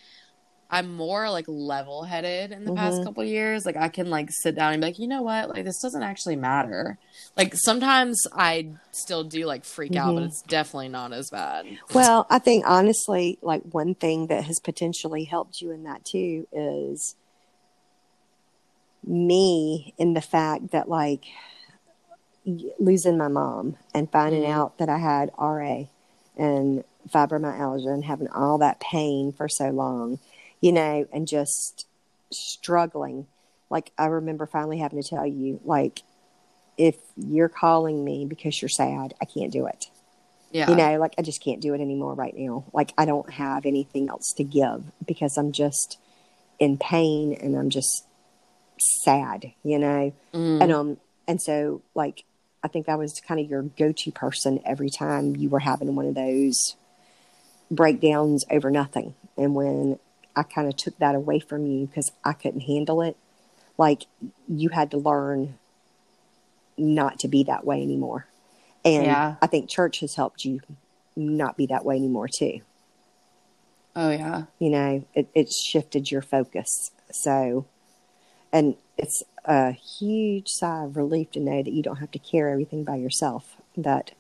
[0.70, 3.04] I'm more like level headed in the past Mhm.
[3.04, 3.66] couple of years.
[3.66, 5.50] Like I can like sit down and be like, you know what?
[5.50, 6.98] Like this doesn't actually matter.
[7.38, 10.28] Like sometimes I still do like freak out, but Mhm.
[10.28, 11.68] it's definitely not as bad.
[11.94, 16.48] Well, I think honestly, like one thing that has potentially helped you in that too
[16.52, 17.16] is
[19.06, 21.26] me in the fact that like
[22.80, 24.50] losing my mom and finding Mhm.
[24.52, 25.88] out that I had RA
[26.38, 30.20] and fibromyalgia and having all that pain for so long,
[30.66, 31.86] you know, and just
[32.32, 33.28] struggling.
[33.70, 36.02] Like I remember finally having to tell you, like,
[36.78, 39.86] if you're calling me because you're sad, I can't do it
[40.52, 40.70] Yeah.
[40.70, 43.66] you know like i just can't do it anymore right now like i don't have
[43.66, 45.98] anything else to give because i'm just
[46.60, 48.06] in pain and i'm just
[49.04, 50.62] sad you know Mm.
[50.62, 50.98] and um
[51.28, 52.24] and so like
[52.64, 56.08] i think i was kind of your go-to person every time you were having one
[56.08, 56.58] of those
[57.72, 59.98] breakdowns over nothing and when
[60.36, 63.18] i kind of took that away from you because i couldn't handle it
[63.78, 64.06] like
[64.48, 65.56] you had to learn
[66.78, 68.28] not to be that way anymore.
[68.84, 69.36] And Yeah.
[69.42, 70.62] I think church has helped you
[71.16, 72.62] not be that way anymore too.
[73.96, 74.44] Oh yeah.
[74.60, 76.92] You know, it, it's shifted your focus.
[77.12, 77.66] So,
[78.52, 82.52] and it's a huge sigh of relief to know that you don't have to carry
[82.52, 83.56] everything by yourself.
[83.78, 84.12] That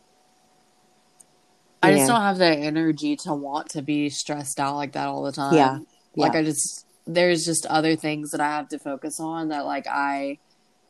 [1.83, 5.07] I just know, don't have the energy to want to be stressed out like that
[5.07, 5.53] all the time.
[5.53, 5.79] Yeah,
[6.15, 6.39] Like yeah.
[6.39, 10.39] I just there's just other things that I have to focus on that like I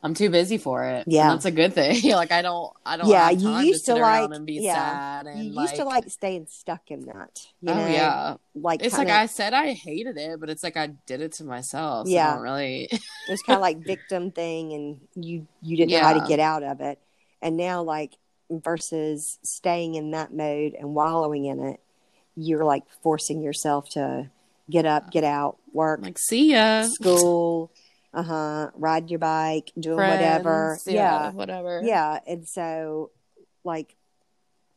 [0.03, 1.05] I'm too busy for it.
[1.07, 1.23] Yeah.
[1.23, 1.99] And that's a good thing.
[2.11, 4.75] like I don't I don't Yeah, have you used to to like- and be yeah.
[4.75, 7.47] sad and you like, used to like staying stuck in that.
[7.61, 7.87] You Oh know?
[7.87, 8.35] yeah.
[8.53, 11.31] like It's kinda, like I said I hated it, but it's like I did it
[11.33, 12.07] to myself.
[12.07, 12.29] So Yeah.
[12.29, 12.87] I don't really
[13.29, 16.61] it's kind of like victim thing, and you you didn't know how to get out
[16.63, 16.99] of it.
[17.41, 18.13] And now, like
[18.49, 21.79] versus staying in that mode and wallowing in it,
[22.35, 24.29] you're like forcing yourself to
[24.69, 26.83] get up, get out, work, like see ya.
[26.83, 27.71] school,
[28.13, 30.77] uh huh, ride your bike, doing whatever.
[30.83, 31.81] Friends, Yeah, whatever.
[31.83, 32.19] yeah.
[32.27, 33.11] And so,
[33.63, 33.95] like,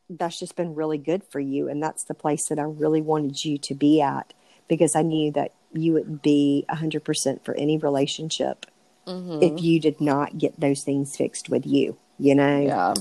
[0.09, 1.69] that's just been really good for you.
[1.69, 4.33] And that's the place that I really wanted you to be at
[4.67, 8.65] because I knew that you would be 100% for any relationship
[9.05, 9.41] Mhm.
[9.43, 12.59] if you did not get those things fixed with you, you know?
[12.59, 12.93] yeah.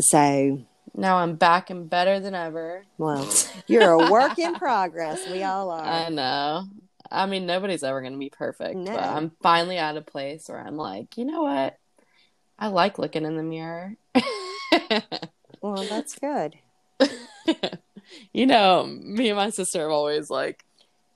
[0.00, 0.60] So,
[0.98, 2.84] Now I'm back and better than ever.
[2.98, 3.28] well,
[3.68, 5.28] you're a work in progress.
[5.30, 5.84] We all are.
[5.84, 6.64] I know.
[7.10, 8.92] I mean, nobody's ever going to be perfect, No.
[8.92, 11.78] but I'm finally at a place where I'm like, you know what?
[12.58, 13.94] I like looking in the mirror.
[15.62, 16.56] well, that's good.
[18.32, 20.64] you know, me and my sister have always like,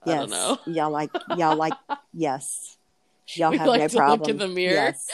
[0.07, 0.19] I Yes.
[0.21, 0.59] don't know.
[0.73, 1.75] Y'all like, y'all like,
[2.15, 2.77] yes.
[3.35, 4.31] Y'all We have like no to look problem.
[4.31, 4.75] in the mirror.
[4.75, 5.09] Yes.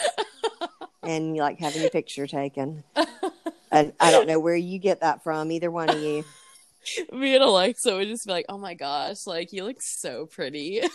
[1.03, 2.85] and you like having your picture taken.
[3.71, 6.25] And I don't know where you get that from, either one of you.
[7.13, 10.83] Me and Alexa would just be like, oh my gosh, like you look so pretty.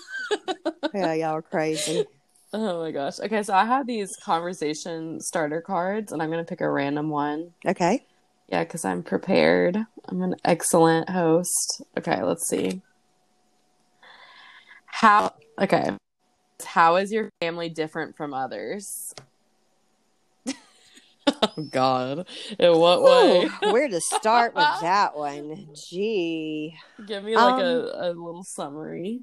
[0.93, 2.05] Yeah, y'all are crazy.
[2.53, 3.19] oh my gosh.
[3.19, 7.09] Okay, so I have these conversation starter cards and I'm going to pick a random
[7.09, 7.53] one.
[7.65, 8.05] Okay.
[8.47, 9.77] Yeah, because I'm prepared.
[10.07, 11.81] I'm an excellent host.
[11.97, 12.83] Okay, let's see.
[14.85, 15.97] How, okay.
[16.63, 19.15] How is your family different from others?
[21.27, 22.27] oh, God.
[22.59, 23.49] In what way?
[23.71, 25.69] Where to start with that one?
[25.89, 26.75] Gee.
[27.05, 29.21] Give me like Um, a, a little summary.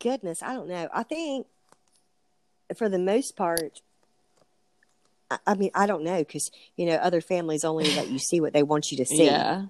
[0.00, 0.88] Goodness, I don't know.
[0.92, 1.46] I think
[2.74, 3.82] for the most part,
[5.30, 8.40] I, I mean, I don't know because, you know, other families only let you see
[8.40, 9.24] what they want you to see.
[9.30, 9.66] Yeah.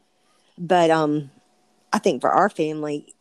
[0.59, 1.31] But um,
[1.93, 3.15] I think for our family,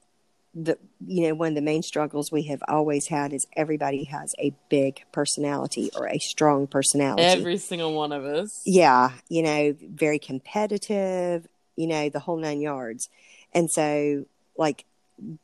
[0.63, 4.33] the you know one of the main struggles we have always had is everybody has
[4.39, 7.23] a big personality or a strong personality.
[7.23, 8.61] Every single one of us.
[8.65, 13.09] yeah, you know, very competitive, you know, the whole nine yards.
[13.53, 14.25] And so,
[14.57, 14.85] like,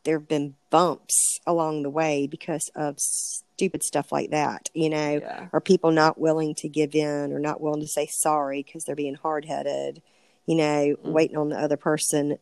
[0.03, 5.19] there have been bumps along the way because of stupid stuff like that, you know,
[5.21, 5.47] Yeah.
[5.53, 8.95] or people not willing to give in or not willing to say sorry because they're
[8.95, 10.01] being hard headed,
[10.45, 11.11] you know, Mm.
[11.11, 12.37] waiting on the other person.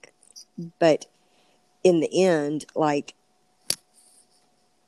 [0.80, 1.08] But
[1.84, 3.14] in the end, like,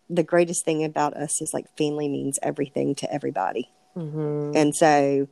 [0.10, 4.56] the greatest thing about us is like family means everything to everybody Mm-hmm.
[4.56, 5.28] and so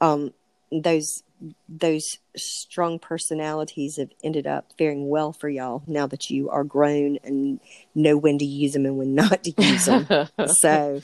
[0.00, 0.32] um
[0.72, 1.22] those
[1.68, 2.04] those
[2.36, 7.60] strong personalities have ended up faring well for y'all now that you are grown and
[7.94, 10.06] know when to use them and when not to use them
[10.60, 11.00] so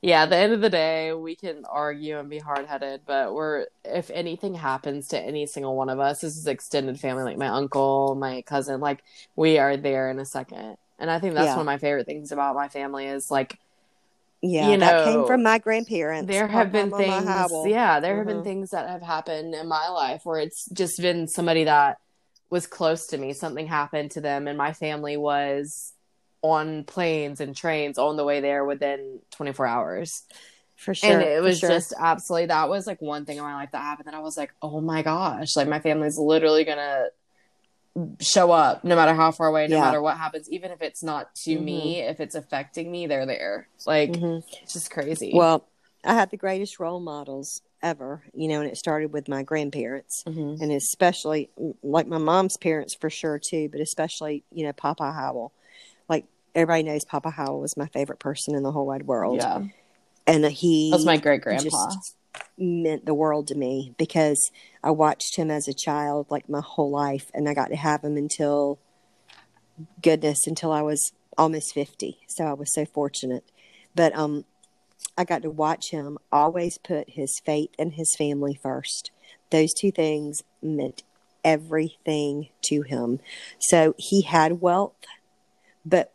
[0.00, 3.34] yeah, at the end of the day, we can argue and be hard headed, but
[3.34, 7.36] we're if anything happens to any single one of us, this is extended family, like
[7.36, 9.02] my uncle, my cousin, like
[9.34, 10.76] we are there in a second.
[11.00, 11.54] And I think that's Yeah.
[11.56, 13.58] one of my favorite things about my family is like
[14.42, 18.40] yeah You that came from my grandparents there have been things yeah there have been
[18.40, 18.44] Mhm.
[18.44, 21.98] things that have happened in my life where it's just been somebody that
[22.50, 25.92] was close to me something happened to them and my family was
[26.42, 30.22] on planes and trains on the way there within 24 hours
[30.76, 31.70] for sure and it was sure.
[31.70, 34.36] just absolutely that was like one thing in my life that happened that i was
[34.36, 37.06] like oh my gosh like my family's literally gonna
[38.20, 39.82] show up no matter how far away no Yeah.
[39.82, 43.68] matter what happens even if it's not to me if it's affecting me they're there
[43.86, 44.42] like Mhm.
[44.62, 45.66] it's just crazy well
[46.04, 50.22] i had the greatest role models ever you know and it started with my grandparents
[50.26, 50.60] Mhm.
[50.60, 51.48] and especially
[51.82, 55.52] like my mom's parents for sure too, but especially you know Papa Howell.
[56.08, 56.24] Like
[56.54, 59.62] everybody knows, Papa Howell was my favorite person in the whole wide world, yeah
[60.26, 62.16] and he that's my great grandpa just
[62.56, 64.50] meant the world to me because
[64.82, 68.02] I watched him as a child like my whole life, and I got to have
[68.02, 68.78] him until
[70.02, 72.18] goodness until I was almost fifty.
[72.28, 73.44] So I was so fortunate,
[73.94, 74.44] but um.
[75.16, 79.10] I got to watch him always put his faith and his family first.
[79.50, 81.02] Those two things meant
[81.44, 83.18] everything to him.
[83.58, 84.94] So he had wealth,
[85.84, 86.12] but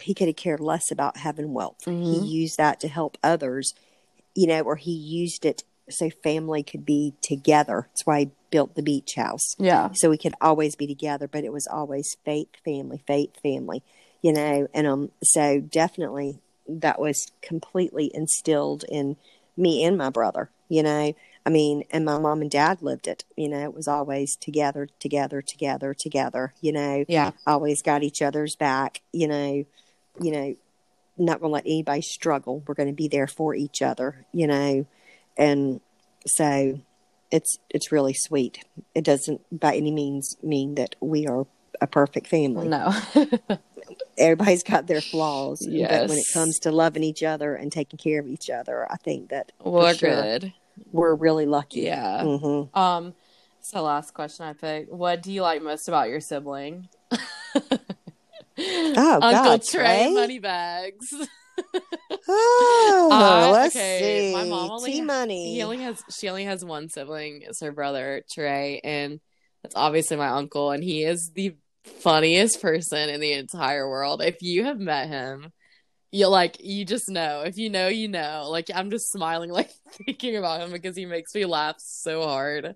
[0.00, 1.84] he could have cared less about having wealth.
[1.86, 2.28] He Mhm.
[2.28, 3.74] used that to help others,
[4.34, 7.88] you know, or he used it so family could be together.
[7.90, 9.54] That's why he built the beach house.
[9.58, 9.90] Yeah.
[9.92, 13.82] So we could always be together, but it was always faith, family, faith, family,
[14.22, 19.16] you know, and um so definitely that was completely instilled in
[19.56, 21.12] me and my brother, you know.
[21.46, 24.88] I mean, and my mom and dad lived it, you know, it was always together,
[24.98, 27.32] together, together, together, you know Yeah.
[27.46, 29.64] always got each other's back, you know,
[30.20, 30.56] you know,
[31.16, 32.62] not going to let anybody struggle.
[32.66, 34.86] We're going to be there for each other, you know,
[35.36, 35.80] and
[36.26, 36.80] so
[37.30, 38.64] it's it's really sweet.
[38.94, 41.46] It doesn't by any means mean that we are
[41.80, 42.68] a perfect family.
[42.68, 42.92] No.
[44.18, 48.20] Everybody's got their flaws, but when it comes to loving each other and taking care
[48.20, 50.10] of each other, I think that We're sure.
[50.10, 50.52] good.
[50.92, 51.80] we're really lucky.
[51.80, 52.22] Yeah.
[52.22, 53.14] hmm Um.
[53.60, 54.92] So last question I picked.
[54.92, 56.88] What do you like most about your sibling?
[58.58, 60.14] Oh, Uncle God, Trey, Trey?
[60.14, 61.14] Moneybags.
[62.26, 64.34] Oh, Uh, let's okay, see.
[64.34, 65.54] my mom only- T money.
[65.54, 67.42] He only has she only has one sibling.
[67.42, 69.20] It's her brother Trey, and
[69.62, 71.54] that's obviously my uncle, and he is the
[72.00, 74.22] funniest person in the entire world.
[74.22, 75.52] If you have met him,
[76.10, 77.42] you like you just know.
[77.42, 78.48] If you know, you know.
[78.50, 79.70] Like I'm just smiling, like
[80.04, 82.74] thinking about him because he makes me laugh so hard.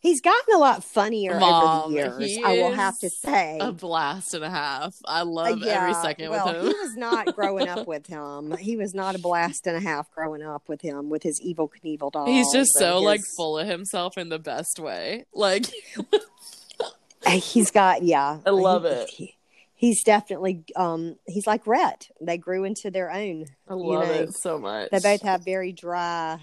[0.00, 2.44] He's gotten a lot funnier Mom, over the years.
[2.44, 3.58] I will have to say.
[3.60, 4.94] A blast and a half.
[5.06, 6.62] I Uh, love every second well, with him.
[6.66, 8.56] he was not growing up with him.
[8.58, 11.68] He was not a blast and a half growing up with him with his Evel
[11.70, 12.26] Knievel doll.
[12.26, 15.24] He's just and so like full of himself in the best way.
[15.34, 15.66] Like
[17.26, 18.38] He's got yeah.
[18.46, 19.10] I love He- it.
[19.10, 19.34] he-
[19.74, 21.16] he's definitely um.
[21.26, 22.08] He's like Rhett.
[22.20, 23.46] They grew into their own.
[23.68, 24.90] I You love know, it so much.
[24.90, 26.38] They both have very dry.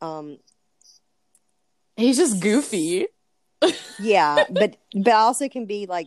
[0.00, 0.38] Um.
[1.96, 3.06] He's just goofy.
[3.98, 6.06] Yeah, but but also can be like.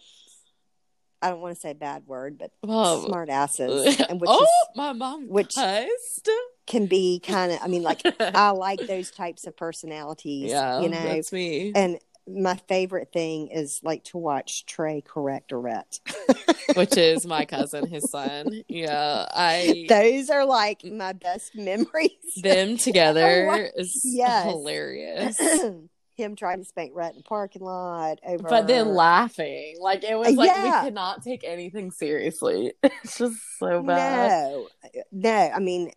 [1.22, 4.42] I don't want to say a bad word, but Well, smart asses, and which oh,
[4.42, 6.30] is, my mom which- cussed.
[6.66, 7.60] can be kind of.
[7.62, 10.50] I mean, like I like those types of personalities.
[10.52, 11.74] yeah, you know, that's me.
[11.76, 12.00] And
[12.30, 16.00] my favorite thing is like to watch Trey correct Rhett.
[16.76, 18.62] Which is my cousin, his son.
[18.68, 22.12] Yeah, I Those are like my best memories.
[22.42, 24.46] them together is Yes.
[24.46, 25.38] hilarious.
[26.16, 28.44] Him trying to spank Rhett in the parking lot over.
[28.50, 30.82] But then laughing, like it was like Yeah.
[30.82, 32.74] we could not take anything seriously.
[32.84, 34.30] It's just so bad.
[34.32, 34.68] no,
[35.14, 35.32] no.
[35.56, 35.92] I mean,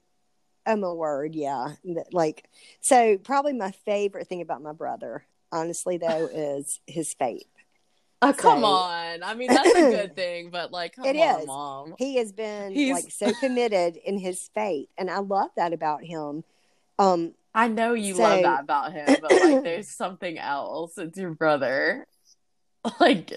[0.64, 1.35] I'm a word.
[1.35, 1.72] Yeah,
[2.12, 2.45] like
[2.80, 3.18] so.
[3.18, 7.46] Probably my favorite thing about my brother, honestly, though, is his faith.
[8.24, 9.22] Oh, come So- on.
[9.22, 11.46] I mean, that's a good thing, but like, come It on, is.
[11.46, 11.94] mom.
[11.98, 16.03] He has been He's- like so committed in his faith, and I love that about
[16.05, 16.44] him.
[16.98, 20.96] Um, I know you So- love that about him, but like, there's something else.
[20.98, 22.07] It's your brother.
[22.98, 23.32] Like,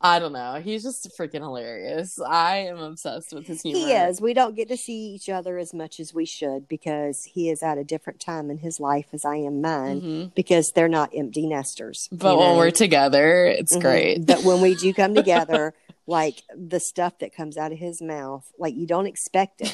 [0.00, 0.60] I don't know.
[0.62, 2.20] He's just freaking hilarious.
[2.20, 3.78] I am obsessed with his humor.
[3.78, 4.20] He is.
[4.20, 7.64] We don't get to see each other as much as we should because he is
[7.64, 10.34] at a different time in his life as I am mine Mhm.
[10.36, 12.08] because they're not empty nesters.
[12.12, 12.56] But when know?
[12.58, 13.80] we're together, it's Mhm.
[13.80, 14.26] great.
[14.26, 15.74] But when we do come together,
[16.06, 19.72] like the stuff that comes out of his mouth, like you don't expect it.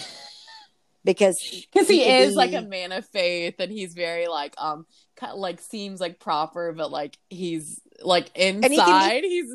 [1.04, 1.38] Because
[1.72, 5.34] Because he could is like a man of faith, and he's very like um, kind
[5.34, 9.54] of, like seems like proper, but like he's like he be- inside, he's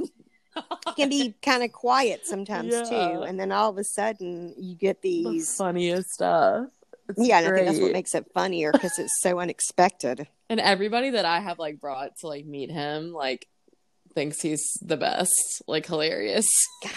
[0.86, 2.84] he can be kind of quiet sometimes Yeah.
[2.90, 3.24] too.
[3.24, 6.68] And then all of a sudden you get the these funniest stuff.
[7.10, 10.28] It's Yeah, and I think that's what makes it funnier because it's so unexpected.
[10.50, 13.48] And everybody that I have like brought to like meet him, like
[14.16, 15.32] thinks he's the best,
[15.68, 16.48] like hilarious.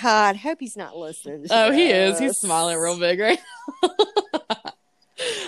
[0.02, 1.46] God, hope he's not listening.
[1.50, 2.18] Oh, he is.
[2.18, 3.38] He's smiling real big right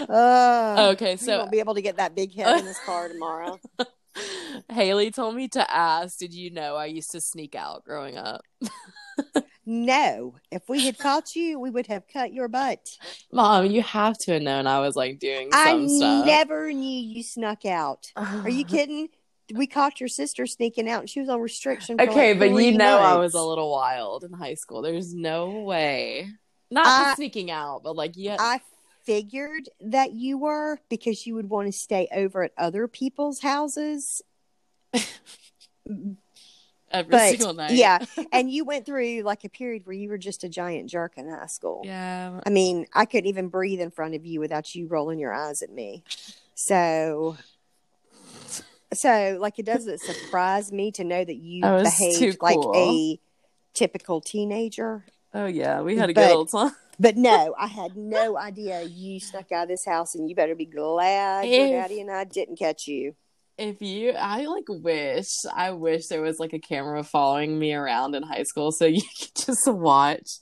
[0.09, 3.09] Uh, Okay, he so won't be able to get that big head in his car
[3.09, 3.59] tomorrow.
[4.73, 8.43] Haley told me to ask, did you know I used to sneak out growing up?
[9.67, 12.99] No, if we had caught you, we would have cut your butt.
[13.33, 16.27] Mom, you have to have known I was like doing I some stuff.
[16.27, 18.13] never knew you snuck out.
[18.15, 19.09] Are you kidding?
[19.55, 21.99] We caught your sister sneaking out, and she was on restriction.
[22.01, 24.83] Okay, like but you know I was a little wild in high school.
[24.83, 26.29] There's no way.
[26.71, 28.37] Not I- sneaking out, but like yeah.
[28.39, 28.61] I
[29.05, 34.23] figured that you were because you would want to stay over at other people's houses.
[36.91, 37.73] every But single night.
[37.73, 41.15] yeah, and you went through like a period where you were just a giant jerk
[41.17, 41.83] in high school.
[41.85, 42.41] Yeah.
[42.47, 45.63] I mean, I couldn't even breathe in front of you without you rolling your eyes
[45.63, 46.05] at me.
[46.55, 47.37] So,
[48.93, 52.59] so like it doesn't surprise me to know that you I was too behaved like
[52.77, 53.19] a
[53.75, 55.05] typical teenager.
[55.33, 56.73] Oh yeah, we had a But- good old time.
[56.99, 60.55] But no, I had no idea you snuck out of this house, and you better
[60.55, 63.15] be glad your daddy and I didn't catch you.
[63.59, 68.15] if you I like wish I wish there was like a camera following me around
[68.15, 70.39] in high school so you could just watch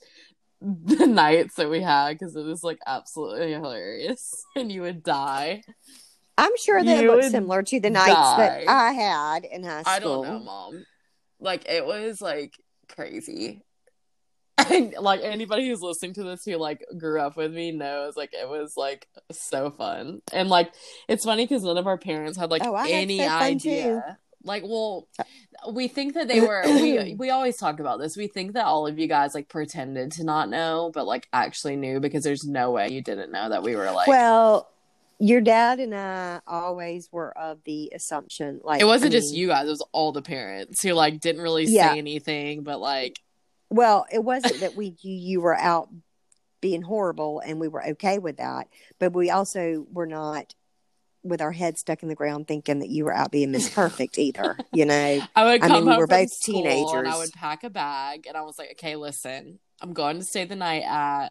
[0.61, 5.61] the nights that we had because it was like absolutely hilarious and you would die.
[6.37, 8.67] I'm sure they look similar to the nights that.
[8.67, 9.93] I had in high school.
[9.93, 10.85] I don't know, mom.
[11.39, 12.55] Like it was like
[12.87, 13.61] crazy.
[14.57, 18.33] And like anybody who's listening to this who like grew up with me knows like
[18.33, 20.21] it was like so fun.
[20.31, 20.71] And like
[21.07, 23.57] it's funny because none of our parents had like Oh, I had any idea.
[23.59, 24.01] too.
[24.45, 28.15] Like, well, uh, we think that they were we we always talk about this.
[28.17, 31.75] We think that all of you guys like pretended to not know, but like actually
[31.77, 34.69] knew because there's no way you didn't know that we were like well,
[35.19, 39.47] your dad and I always were of the assumption like it wasn't I just you
[39.47, 41.93] guys, it was all the parents who like didn't really Yeah.
[41.93, 43.19] say anything, but like
[43.73, 45.89] Well, it wasn't that we you, you were out
[46.61, 48.67] being horrible and we were okay with that,
[48.99, 50.53] but we also were not
[51.23, 54.17] with our heads stuck in the ground thinking that you were out being Miss Perfect
[54.19, 54.57] either.
[54.73, 56.93] You know, I would I come mean, we home were from both teenagers.
[56.93, 60.23] and I would pack a bag and I was like, okay, listen, I'm going to
[60.23, 61.29] stay the night at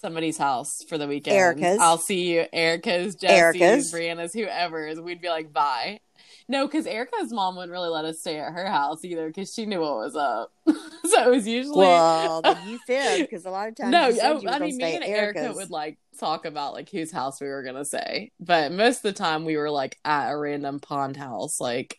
[0.00, 1.36] somebody's house for the weekend.
[1.36, 1.78] Erica's.
[1.80, 3.92] I'll see you, Erica's, Jesse's, Erica's.
[3.92, 5.00] Brianna's, whoever's.
[5.00, 6.00] We'd be like, bye.
[6.48, 9.66] No, because Erica's mom wouldn't really let us stay at her house either because she
[9.66, 10.52] knew what was up.
[10.66, 11.78] so it was usually.
[11.78, 14.94] well, you fibbed because a lot of times no, oh, you I mean, stay me
[14.96, 18.98] and Erica would like talk about like whose house we were gonna say, but most
[18.98, 21.98] of the time we were like at a random pond house, like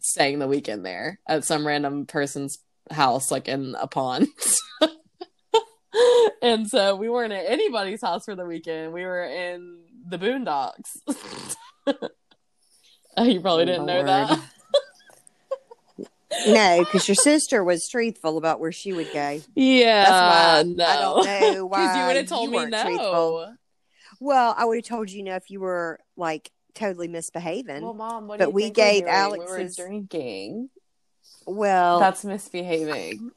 [0.00, 2.58] staying the weekend there at some random person's
[2.90, 4.26] house, like in a pond.
[6.42, 8.92] and so we weren't at anybody's house for the weekend.
[8.92, 11.54] We were in the boondocks.
[13.18, 14.40] Oh, you probably oh, didn't know that.
[16.46, 19.40] No, because your sister was truthful about where she would go.
[19.54, 20.84] Yeah, That's why no.
[20.84, 22.82] I don't know why you would have told you me weren't no.
[22.82, 23.54] truthful.
[24.20, 27.82] Well, I would have told you no if you were like totally misbehaving.
[27.82, 29.14] Well, mom, what But do you we think gave doing?
[29.14, 30.70] Alex's- We drinking.
[31.46, 33.30] well, That's misbehaving.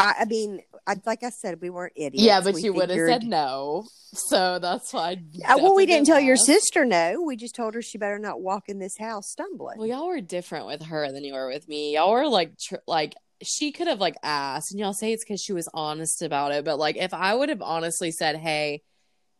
[0.00, 2.24] I, I mean, I, like I said, we weren't idiots.
[2.24, 3.84] Yeah, but We you would have said no.
[4.12, 5.22] So that's why.
[5.46, 7.22] I Uh, well, we didn't tell your sister no.
[7.24, 9.78] We just told her she better not walk in this house stumbling.
[9.78, 11.94] Well, y'all were different with her than you were with me.
[11.94, 15.42] Y'all were like, tr- like she could have like asked, and y'all say it's because
[15.42, 16.64] she was honest about it.
[16.64, 18.82] But like, if I would have honestly said, "Hey,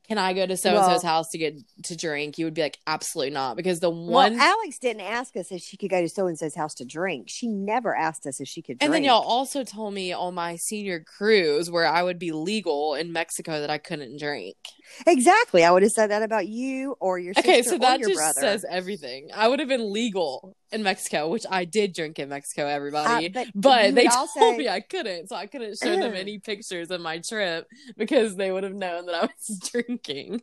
[0.09, 2.55] can I go to so and so's Well- house to get to drink?" You would
[2.55, 4.41] be like, "Absolutely not," because the well, one.
[4.41, 7.29] Alex didn't ask us if she could go to so and so's house to drink.
[7.29, 8.83] She never asked us if she could drink.
[8.83, 12.95] and then y'all also told me on my senior cruise where I would be legal
[12.95, 14.57] in Mexico that I couldn't drink.
[15.07, 15.65] Exactly.
[15.65, 18.19] I would have said that about you or your sister Okay, so that your just
[18.19, 18.41] brother.
[18.41, 19.29] says everything.
[19.35, 23.29] I would have been legal in Mexico, which I did drink in Mexico, Uh, everybody.
[23.29, 26.91] but but they told also- me I couldn't, so I couldn't show them any pictures
[26.91, 27.67] of my trip
[27.97, 30.43] because they would have known that I was drinking.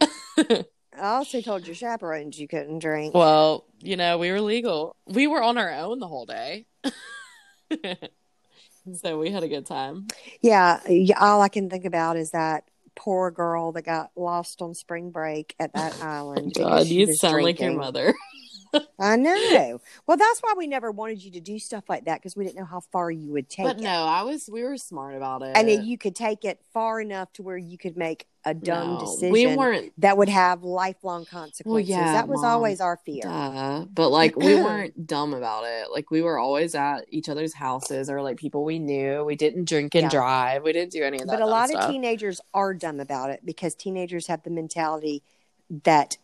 [0.00, 0.64] I
[1.00, 3.14] also told your chaperones you couldn't drink.
[3.14, 4.96] well, you know, we were legal.
[5.06, 6.66] We were on our own the whole day.
[9.02, 10.08] so we had a good time.
[10.40, 10.80] Yeah,
[11.18, 12.64] all I can think about is that
[12.94, 16.54] poor girl that got lost on spring break at that oh island.
[16.54, 18.14] God, you sound like your mother.
[19.00, 19.80] I know.
[20.06, 22.56] Well, that's why we never wanted you to do stuff like that because we didn't
[22.58, 23.82] know how far you would take But it.
[23.82, 25.56] no, I was we were smart about it.
[25.56, 28.94] and then you could take it far enough to where you could make a dumb
[28.94, 31.88] No, decision We weren't that would have lifelong consequences.
[31.90, 32.50] yeah, that was Mom.
[32.52, 33.22] always our fear.
[33.24, 33.84] Duh.
[33.92, 35.90] But like we weren't dumb about it.
[35.92, 39.24] Like we were always at each other's houses or like people we knew.
[39.24, 40.08] We didn't drink and Yeah.
[40.10, 40.62] drive.
[40.62, 41.32] We didn't do any of that.
[41.38, 41.84] But a lot stuff.
[41.84, 45.22] of teenagers are dumb about it because teenagers have the mentality
[45.84, 46.16] that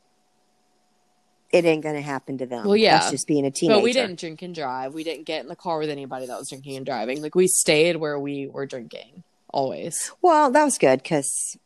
[1.55, 2.66] it ain't to happen to them.
[2.66, 2.98] Well, yeah.
[2.98, 3.76] That's just being a teenager.
[3.76, 4.92] But we didn't drink and drive.
[4.92, 7.22] We didn't get in the car with anybody that was drinking and driving.
[7.22, 10.11] Like we stayed where we were drinking always.
[10.20, 11.57] Well, that was good because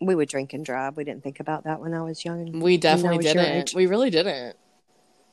[0.00, 0.96] we would drink and drive.
[0.96, 2.60] We didn't think about that when I was young.
[2.60, 3.74] We definitely didn't.
[3.74, 4.56] We really didn't.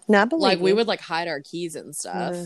[0.08, 2.34] Not believe Like we would like hide our keys and stuff.
[2.34, 2.46] Yeah.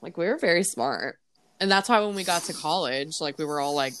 [0.00, 1.18] Like we were very smart.
[1.58, 3.94] And that's why when we got to college, like we were all like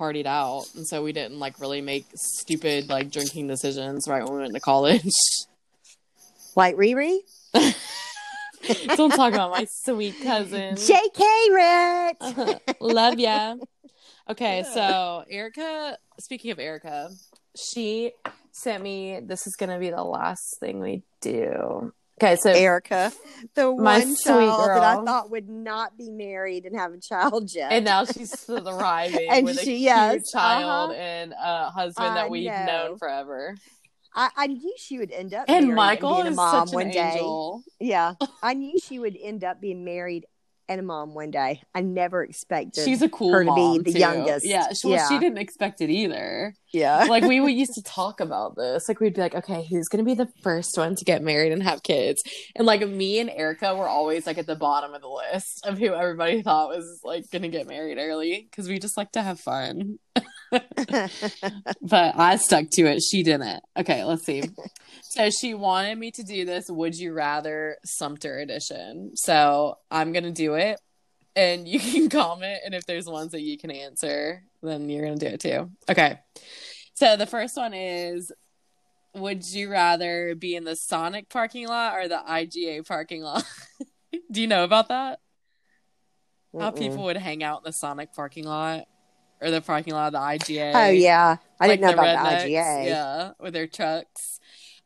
[0.00, 0.66] partied out.
[0.74, 4.54] And so we didn't like really make stupid like drinking decisions right when we went
[4.54, 5.12] to college.
[6.56, 7.18] like Riri.
[8.96, 10.76] Don't talk about my sweet cousin.
[10.76, 11.24] J.K.
[11.52, 12.60] Rich.
[12.80, 13.56] Love ya.
[14.28, 17.10] Okay, so Erica, speaking of Erica,
[17.54, 18.12] she
[18.50, 21.92] sent me this is gonna be the last thing we do.
[22.20, 23.12] Okay, so Erica,
[23.54, 26.98] the My one sweet child that I thought would not be married and have a
[26.98, 27.70] child yet.
[27.70, 30.98] and now she's thriving And with a she- cute yes, child uh-huh.
[31.00, 32.64] and a husband I that we've know.
[32.66, 33.54] known forever.
[34.16, 36.92] I, I knew she would end up And Michael and being a mom one an
[36.92, 37.10] day.
[37.12, 37.62] angel.
[37.78, 40.24] Yeah, I knew she would end up being married
[40.68, 41.62] and a mom one day.
[41.76, 43.98] I never expected She's a cool her to mom, be the too.
[44.00, 44.44] youngest.
[44.44, 45.08] Yeah, she, well, Yeah.
[45.08, 46.54] she didn't expect it either.
[46.72, 47.04] Yeah.
[47.04, 48.88] like we would used to talk about this.
[48.88, 51.62] Like we'd be like, okay, who's gonna be the first one to get married and
[51.62, 52.20] have kids?
[52.56, 55.78] And like me and Erica were always like at the bottom of the list of
[55.78, 59.38] who everybody thought was like gonna get married early because we just like to have
[59.38, 59.98] fun.
[61.82, 63.02] But I stuck to it.
[63.02, 63.62] She didn't.
[63.76, 64.44] Okay, let's see.
[65.02, 69.12] so she wanted me to do this Would You Rather Sumter edition.
[69.14, 70.80] So I'm gonna do it.
[71.34, 75.16] And you can comment, and if there's ones that you can answer, then you're gonna
[75.16, 75.70] do it too.
[75.88, 76.18] Okay.
[76.94, 78.32] So the first one is
[79.14, 83.44] Would you rather be in the Sonic parking lot or the IGA parking lot?
[84.30, 85.20] do you know about that?
[86.58, 86.78] How Mm-mm.
[86.78, 88.86] people would hang out in the Sonic parking lot
[89.40, 90.72] or the parking lot of the IGA?
[90.74, 92.86] Oh yeah, I like didn't know the about rednecks, the IGA.
[92.86, 94.40] Yeah, with their trucks.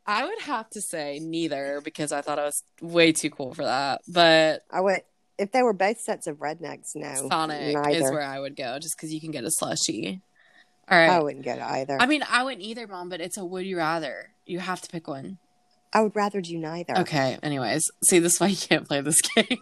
[0.07, 3.65] I would have to say neither because I thought I was way too cool for
[3.65, 4.01] that.
[4.09, 5.05] But I went
[5.39, 6.91] if they were both sets of rednecks.
[6.95, 7.91] No, Sonic neither.
[7.91, 10.21] is where I would go just because you can get a slushy.
[10.91, 11.11] All right.
[11.11, 11.97] I wouldn't go to either.
[12.01, 13.09] I mean, I wouldn't either, mom.
[13.09, 14.31] But it's a would you rather.
[14.47, 15.39] You have to pick one.
[15.93, 16.99] I would rather do neither.
[16.99, 17.39] Okay.
[17.43, 19.59] Anyways, see, this is why you can't play this game.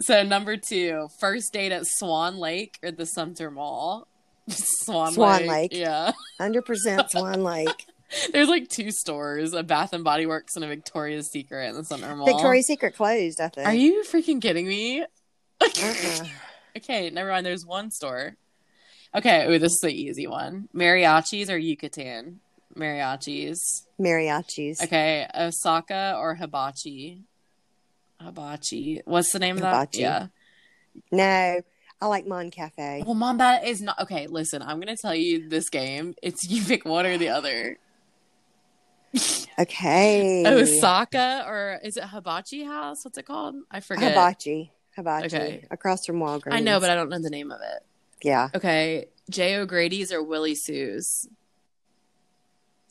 [0.00, 4.08] So number two, first date at Swan Lake or the Sumter Mall.
[4.48, 5.72] Swan, Swan Lake.
[5.72, 6.12] Yeah.
[6.38, 7.86] Hundred percent Swan Lake.
[8.32, 11.84] There's like two stores, a Bath and Body Works and a Victoria's Secret in the
[11.84, 12.26] Sumter Mall.
[12.26, 13.40] Victoria's Secret closed.
[13.40, 13.66] I think.
[13.66, 15.04] Are you freaking kidding me?
[15.60, 16.24] Uh-uh.
[16.76, 17.44] okay, never mind.
[17.44, 18.36] There's one store.
[19.14, 20.68] Okay, ooh, this is the easy one.
[20.74, 22.40] Mariachis or Yucatan?
[22.76, 23.58] Mariachis.
[23.98, 24.82] Mariachis?
[24.82, 27.22] Okay, Osaka or Hibachi?
[28.20, 29.02] Hibachi.
[29.04, 29.72] What's the name of that?
[29.74, 30.00] Hibachi.
[30.00, 30.26] Yeah.
[31.12, 31.60] No,
[32.00, 33.02] I like Mon Cafe.
[33.04, 34.26] Well, mom, that is not okay.
[34.26, 36.14] Listen, I'm gonna tell you this game.
[36.22, 37.78] It's you pick one or the other.
[39.58, 40.44] Okay.
[40.46, 43.04] Osaka or is it Hibachi House?
[43.04, 43.54] What's it called?
[43.70, 44.12] I forget.
[44.12, 44.72] Hibachi.
[44.94, 45.26] Hibachi.
[45.26, 45.66] Okay.
[45.70, 46.52] Across from Walgreens.
[46.52, 47.82] I know, but I don't know the name of it.
[48.22, 49.56] yeah, Okay, J.
[49.56, 51.28] O'Grady's or Willie Sue's.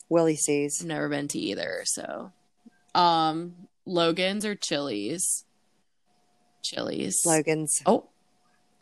[0.09, 0.83] Willie Sue's.
[0.83, 2.31] Never been to either, so.
[2.93, 3.55] Um,
[3.85, 5.45] Logan's or Chili's.
[6.63, 7.21] Chili's.
[7.25, 7.81] Logan's.
[7.85, 8.05] Oh,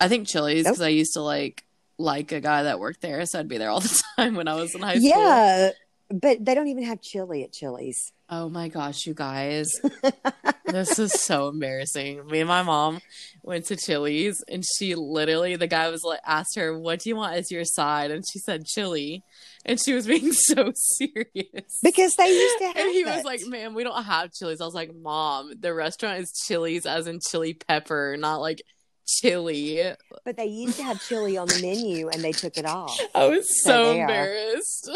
[0.00, 0.86] I think Chili's because Nope.
[0.86, 1.64] I used to like
[1.98, 4.54] like a guy that worked there, so I'd be there all the time when I
[4.54, 5.08] was in high school.
[5.08, 5.70] Yeah,
[6.10, 8.12] but they don't even have chili at Chili's.
[8.28, 9.70] Oh my gosh, you guys.
[10.74, 12.26] this is so embarrassing.
[12.26, 13.00] Me and my mom
[13.42, 17.16] went to Chili's and she literally the guy was like asked her, What do you
[17.16, 18.10] want as your side?
[18.10, 19.22] And she said chili.
[19.64, 21.78] And she was being so serious.
[21.82, 24.60] Because they used to have and he was like, Ma'am, we don't have Chili's.
[24.60, 28.62] I was like, Mom, the restaurant is Chili's as in chili pepper, not like
[29.06, 29.82] chili.
[30.24, 32.98] But they used to have chili on the menu and they took it off.
[33.14, 34.90] I was So so embarrassed.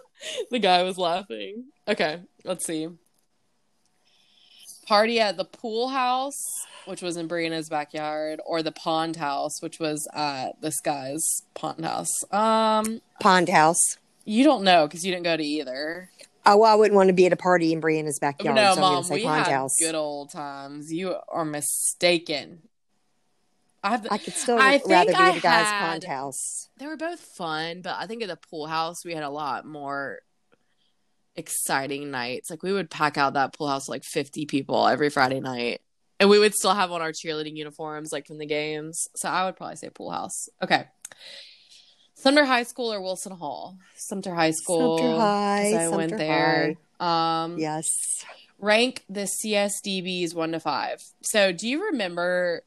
[0.50, 1.64] the guy was laughing.
[1.88, 2.88] Okay, let's see.
[4.86, 6.40] Party at the pool house,
[6.84, 11.22] which was in Brianna's backyard, or the pond house, which was at this guy's
[11.54, 12.12] pond house.
[12.32, 13.80] Um, Pond House.
[14.24, 16.10] you don't know because you didn't go to either.
[16.48, 18.54] Oh, well, I wouldn't want to be at a party in Brianna's backyard.
[18.54, 19.74] no, so mom, say we Pond had House.
[19.80, 20.92] good old times.
[20.92, 22.62] You are mistaken.
[23.82, 24.00] I.
[24.10, 26.68] I could still I rather be at a guy's had- Pond House.
[26.78, 29.66] they were both fun, but I think at the pool house we had a lot
[29.66, 30.20] more
[31.36, 32.50] exciting nights.
[32.50, 35.80] Like we would pack out that pool house like 50 people every Friday night.
[36.18, 39.06] And we would still have on our cheerleading uniforms like from the games.
[39.16, 40.48] So I would probably say pool house.
[40.62, 40.86] Okay.
[42.14, 43.76] Sumter High School or Wilson Hall?
[43.94, 44.98] Sumter High School.
[44.98, 45.74] Sumter High.
[45.74, 46.74] I went Sumter there.
[46.98, 47.86] Um Yes.
[48.58, 51.02] rank the CSDBs one to five.
[51.20, 52.62] So, do you remember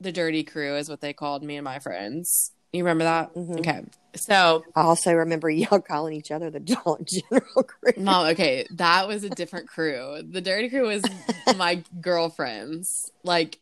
[0.00, 0.76] the Dirty Crew?
[0.76, 2.52] Is what they called me and my friends.
[2.72, 3.34] You remember that?
[3.34, 3.58] Mhm.
[3.60, 3.82] Okay.
[4.14, 7.92] So, I also remember y'all calling each other the Dollar General Crew.
[8.02, 10.22] mom, okay, that was a different crew.
[10.26, 11.02] The Dirty Crew was
[11.56, 13.58] my girlfriends, like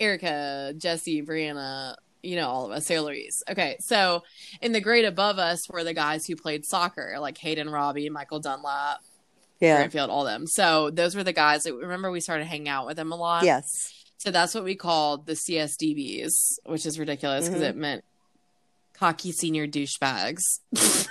[0.00, 1.96] Erica, Jesse, Brianna.
[2.24, 3.42] You know, all of us, Sarah Louise.
[3.50, 4.22] Okay, so
[4.60, 8.38] in the grade above us were the guys who played soccer, like Hayden Robbie, Michael
[8.38, 9.00] Dunlap,
[9.58, 9.84] Yeah.
[9.88, 10.46] Granfield, all them.
[10.46, 13.42] So those were the guys that remember we started hanging out with them a lot.
[13.44, 13.92] Yes.
[14.18, 17.68] So that's what we called the CSDBs, which is ridiculous because Mhm.
[17.70, 18.04] it meant
[18.94, 20.42] cocky senior douchebags.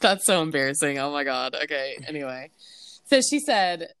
[0.00, 0.98] that's so embarrassing.
[0.98, 1.56] Oh my god.
[1.64, 1.98] Okay.
[2.06, 2.50] Anyway,
[3.06, 3.92] so she said,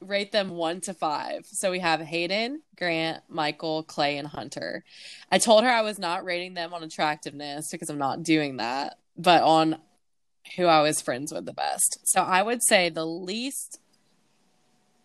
[0.00, 1.42] rate them one to five.
[1.46, 4.84] So we have Hayden, Grant, Michael, Clay, and Hunter.
[5.30, 8.98] I told her I was not rating them on attractiveness because I'm not doing that,
[9.16, 9.78] but on
[10.56, 11.98] who I was friends with the best.
[12.04, 13.80] So I would say the least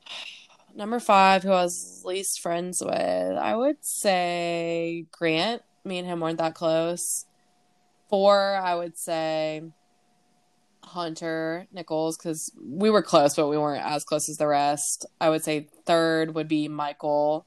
[0.75, 2.93] number five, who I was least friends with,
[3.37, 5.63] I would say Grant.
[5.85, 7.25] Me and him weren't that close.
[8.09, 9.63] Four, I would say
[10.83, 15.05] Hunter Nichols because we were close, but we weren't as close as the rest.
[15.19, 17.45] I would say third would be Michael,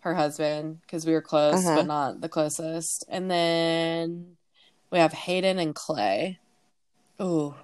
[0.00, 1.76] her husband, because we were close, Uh-huh.
[1.76, 3.04] but not the closest.
[3.08, 4.36] And then
[4.90, 6.38] we have Hayden and Clay.
[7.20, 7.54] Ooh.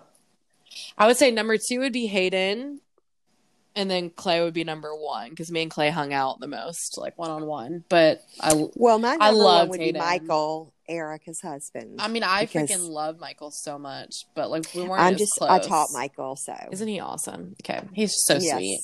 [0.98, 2.80] I would say number two would be Hayden.
[3.76, 6.96] And then Clay would be number one because me and Clay hung out the most,
[6.96, 7.84] like one on one.
[7.88, 9.94] But I, Well, my number I one would Hayden.
[9.94, 12.00] be Michael, Erica's husband.
[12.00, 15.02] I mean, I freaking love Michael so much, but like we weren't.
[15.02, 15.50] I'm just close.
[15.50, 17.56] I taught Michael, so Isn't he awesome?
[17.62, 18.54] Okay, he's so yes.
[18.56, 18.80] sweet.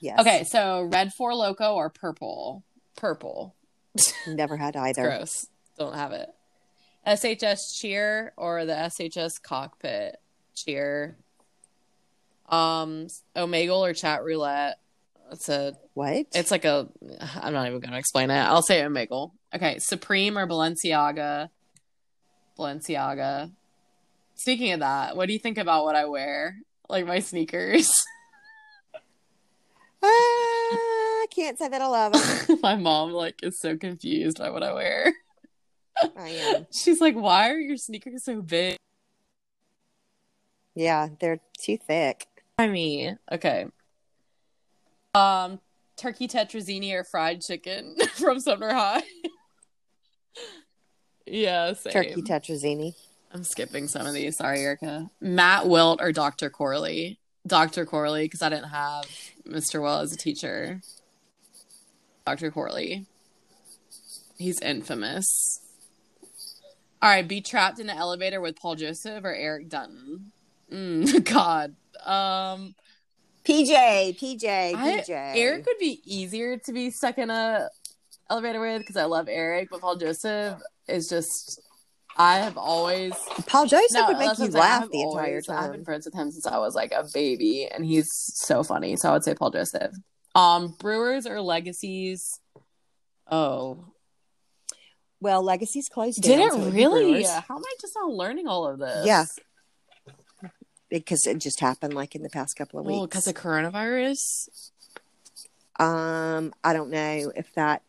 [0.00, 0.20] Yes.
[0.20, 2.62] Okay, so red Four Loko or purple?
[2.96, 3.54] Purple.
[4.28, 5.02] Never had either.
[5.02, 5.46] Gross.
[5.78, 6.28] Don't have it.
[7.06, 10.16] SHS cheer or the SHS cockpit
[10.54, 11.16] cheer?
[12.48, 14.78] Um, Omegle or chat roulette?
[15.32, 15.74] It's a.
[15.94, 16.26] What?
[16.32, 16.88] It's like a.
[17.40, 18.38] I'm not even to explain it.
[18.38, 19.32] I'll say Omegle.
[19.54, 21.48] Okay, Supreme or Balenciaga?
[22.58, 23.50] Balenciaga.
[24.36, 26.56] Speaking of that, what do you think about what I wear?
[26.88, 27.92] Like my sneakers.
[30.06, 32.58] Ah, I can't say that I love them.
[32.62, 35.14] my mom like is so confused by what I wear.
[36.14, 36.66] I am.
[36.72, 38.76] She's like, "Why are your sneakers so big?"
[40.74, 42.26] Yeah, they're too thick.
[42.58, 43.66] I mean, okay.
[45.14, 45.60] Um,
[45.96, 49.02] turkey tetrazzini or fried chicken from Sumter High.
[51.26, 51.92] yeah, same.
[51.92, 52.94] Turkey tetrazzini.
[53.32, 54.36] I'm skipping some of these.
[54.36, 55.10] Sorry, Erica.
[55.20, 56.50] Matt Wilt or Dr.
[56.50, 57.18] Corley?
[57.46, 57.84] Dr.
[57.84, 59.04] Corley, because I didn't have
[59.46, 59.82] Mr.
[59.82, 60.80] Well as a teacher.
[62.24, 62.50] Dr.
[62.52, 63.06] Corley.
[64.38, 65.60] He's infamous.
[67.02, 70.32] All right, be trapped in an elevator with Paul Joseph or Eric Dutton.
[70.74, 71.76] Mm, God.
[72.04, 72.74] Um,
[73.44, 74.44] PJ, PJ,
[74.74, 75.08] I- PJ.
[75.10, 77.68] Eric would be easier to be stuck in a
[78.30, 81.60] elevator with because I love Eric, but Paul Joseph is just.
[82.16, 83.12] I have always
[83.46, 85.64] Paul Joseph no, would make you laugh the entire time.
[85.64, 88.94] I've been friends with him since I was like a baby, and he's so funny.
[88.94, 89.92] So I would say Paul Joseph.
[90.36, 92.38] Um, Brewers or Legacies?
[93.28, 93.84] Oh,
[95.20, 96.60] Well, legacies closed did down.
[96.68, 97.24] it really?
[97.24, 99.06] How am I just not learning all of this?
[99.06, 99.24] Yeah.
[100.98, 103.10] Because it just happened like in the past couple of Well, weeks.
[103.10, 104.48] because of coronavirus.
[105.80, 107.82] um, I don't know if that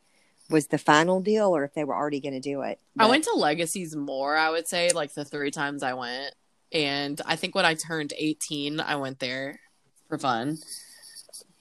[0.50, 2.80] was the final deal or if they were already going to do it.
[2.98, 4.36] I went to Legacies more.
[4.36, 6.34] I would say like the three times I went,
[6.72, 9.60] and I think when I turned eighteen, I went there
[10.08, 10.58] for fun.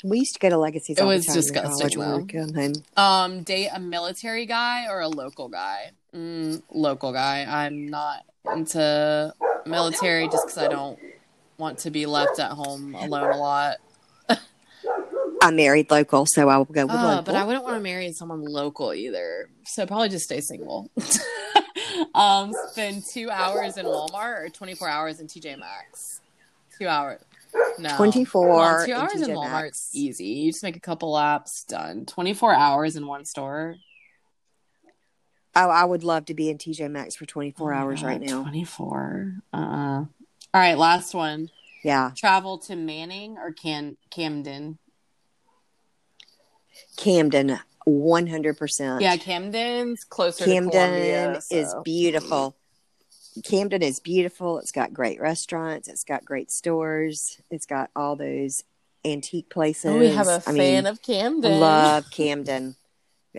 [0.03, 0.99] We used to go to Legacies.
[0.99, 2.73] It was disgusting, college we would come home.
[2.97, 5.93] Um, date a military guy or a local guy?
[6.15, 7.47] Mm, local guy.
[7.49, 8.25] I'm not
[8.55, 9.33] into
[9.65, 10.99] military just because I don't
[11.59, 13.77] want to be left at home alone a lot.
[15.43, 17.23] I'm married local, so I will go with Uh, local.
[17.25, 19.51] but I wouldn't want to marry someone local either.
[19.67, 20.91] So probably just stay single.
[22.15, 26.21] um, spend two hours in Walmart or 24 hours in TJ Maxx.
[26.79, 27.21] Two hours.
[27.79, 27.95] No.
[27.97, 29.91] 24 Come on, two hours in TJ Walmart's Maxx.
[29.93, 30.25] easy.
[30.27, 32.07] You just make a couple laps, done.
[32.07, 33.77] 24 hours in one store.
[35.55, 38.43] Oh, I would love to be in TJ Maxx for 24 Oh hours right now.
[38.43, 39.35] 24.
[39.53, 40.05] Uh-uh.
[40.55, 41.51] All right, last one.
[41.83, 42.13] Yeah.
[42.17, 44.79] Travel to Manning or Can Camden?
[46.97, 49.01] Camden, 100%.
[49.01, 51.41] Yeah, Camden's closer to Camden Columbia.
[51.51, 52.55] is beautiful.
[53.43, 54.61] Camden is beautiful.
[54.61, 55.89] It's got great restaurants.
[55.89, 57.41] It's got great stores.
[57.51, 58.63] It's got all those
[59.05, 59.87] antique places.
[59.87, 61.59] Oh, we have a I fan mean, of Camden.
[61.59, 62.77] love Camden.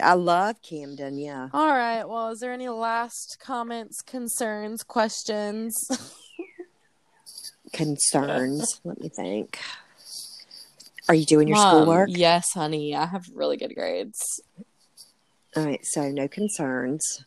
[0.03, 1.17] I love Camden.
[1.17, 1.47] Yeah.
[1.53, 2.03] All right.
[2.03, 5.87] Well, is there any last comments, concerns, questions?
[7.75, 8.79] Concerns.
[8.83, 9.59] Let me think.
[11.09, 12.09] Are you doing your Mom, schoolwork?
[12.11, 12.95] Yes, honey.
[12.95, 14.17] I have really good grades.
[15.55, 15.85] All right.
[15.85, 17.23] So no concerns.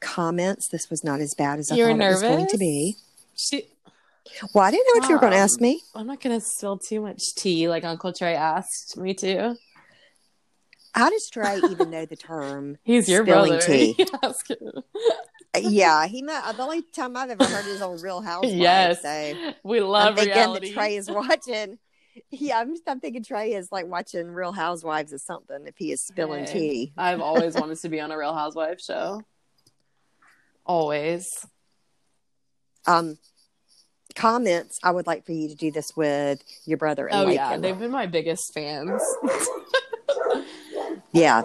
[0.00, 0.68] Comments.
[0.70, 2.96] This was not as bad as I You're thought it was going to be.
[3.36, 3.64] She,
[4.54, 5.80] Well, I didn't know what you were going to ask me.
[5.94, 9.56] I'm not gonna spill too much tea, like Uncle Trey asked me to.
[10.94, 12.78] How does Trey even know the term?
[12.84, 13.60] He's your brother.
[13.60, 13.94] tea.
[15.62, 16.52] Yeah, he might.
[16.56, 18.54] The only time I've ever heard is on Real Housewives.
[18.54, 19.02] Yes.
[19.02, 20.72] So We I'm love thinking reality.
[20.72, 21.78] Trey is watching.
[22.30, 25.66] Yeah, I'm, I'm thinking Trey is like watching Real Housewives or something.
[25.66, 26.52] If he is spilling Hey.
[26.52, 29.22] tea, I've always wanted to be on a Real Housewives show.
[30.64, 31.46] Always.
[32.86, 33.18] um,
[34.14, 34.78] comments.
[34.82, 37.06] I would like for you to do this with your brother.
[37.08, 39.02] And Oh yeah, they've been my biggest fans.
[41.12, 41.42] yeah.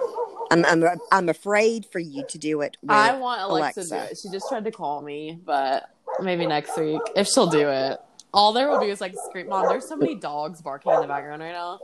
[0.52, 2.76] I'm, I'm I'm afraid for you to do it.
[2.88, 4.18] I want Alexa, to do it.
[4.22, 5.90] She just tried to call me, but
[6.20, 8.00] maybe next week if she'll do it.
[8.34, 9.48] All there will be is like scream.
[9.50, 11.80] Mom, there's so many dogs barking in the background right now.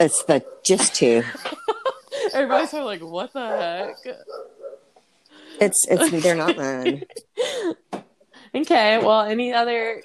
[0.00, 1.22] it's the just two.
[2.32, 4.16] Everybody's probably like, "What the heck?"
[5.60, 7.04] It's it's they're not mine.
[8.56, 8.98] Okay.
[8.98, 10.00] Well, any other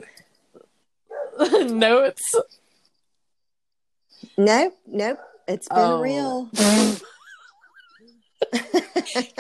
[1.70, 2.34] notes?
[4.39, 5.20] Nope, nope.
[5.50, 6.00] It's been Oh.
[6.00, 6.50] real.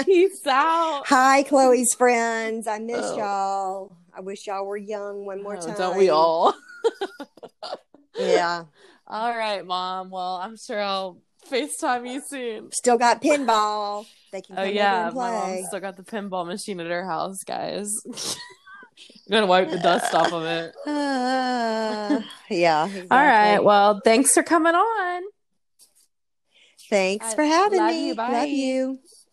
[0.05, 1.03] Peace out.
[1.07, 2.67] Hi, Chloe's friends.
[2.67, 3.17] I miss Oh.
[3.17, 3.91] y'all.
[4.15, 5.75] I wish y'all were young one more Oh, time.
[5.77, 6.53] Don't we all?
[8.17, 8.63] Yeah.
[9.07, 10.09] All right, mom.
[10.09, 12.69] Well, I'm sure I'll FaceTime you soon.
[12.73, 14.07] Still got pinball.
[14.33, 17.93] They can Oh yeah, my mom still got the pinball machine at her house, guys.
[18.05, 20.73] I'm gonna wipe the dust off of it.
[20.85, 22.89] Uh, yeah.
[23.09, 23.59] All right.
[23.63, 25.23] Well, thanks for coming on.
[26.89, 28.07] Thanks I for having love me.
[28.07, 28.15] you.
[28.15, 28.31] Bye.
[28.31, 28.99] Love you.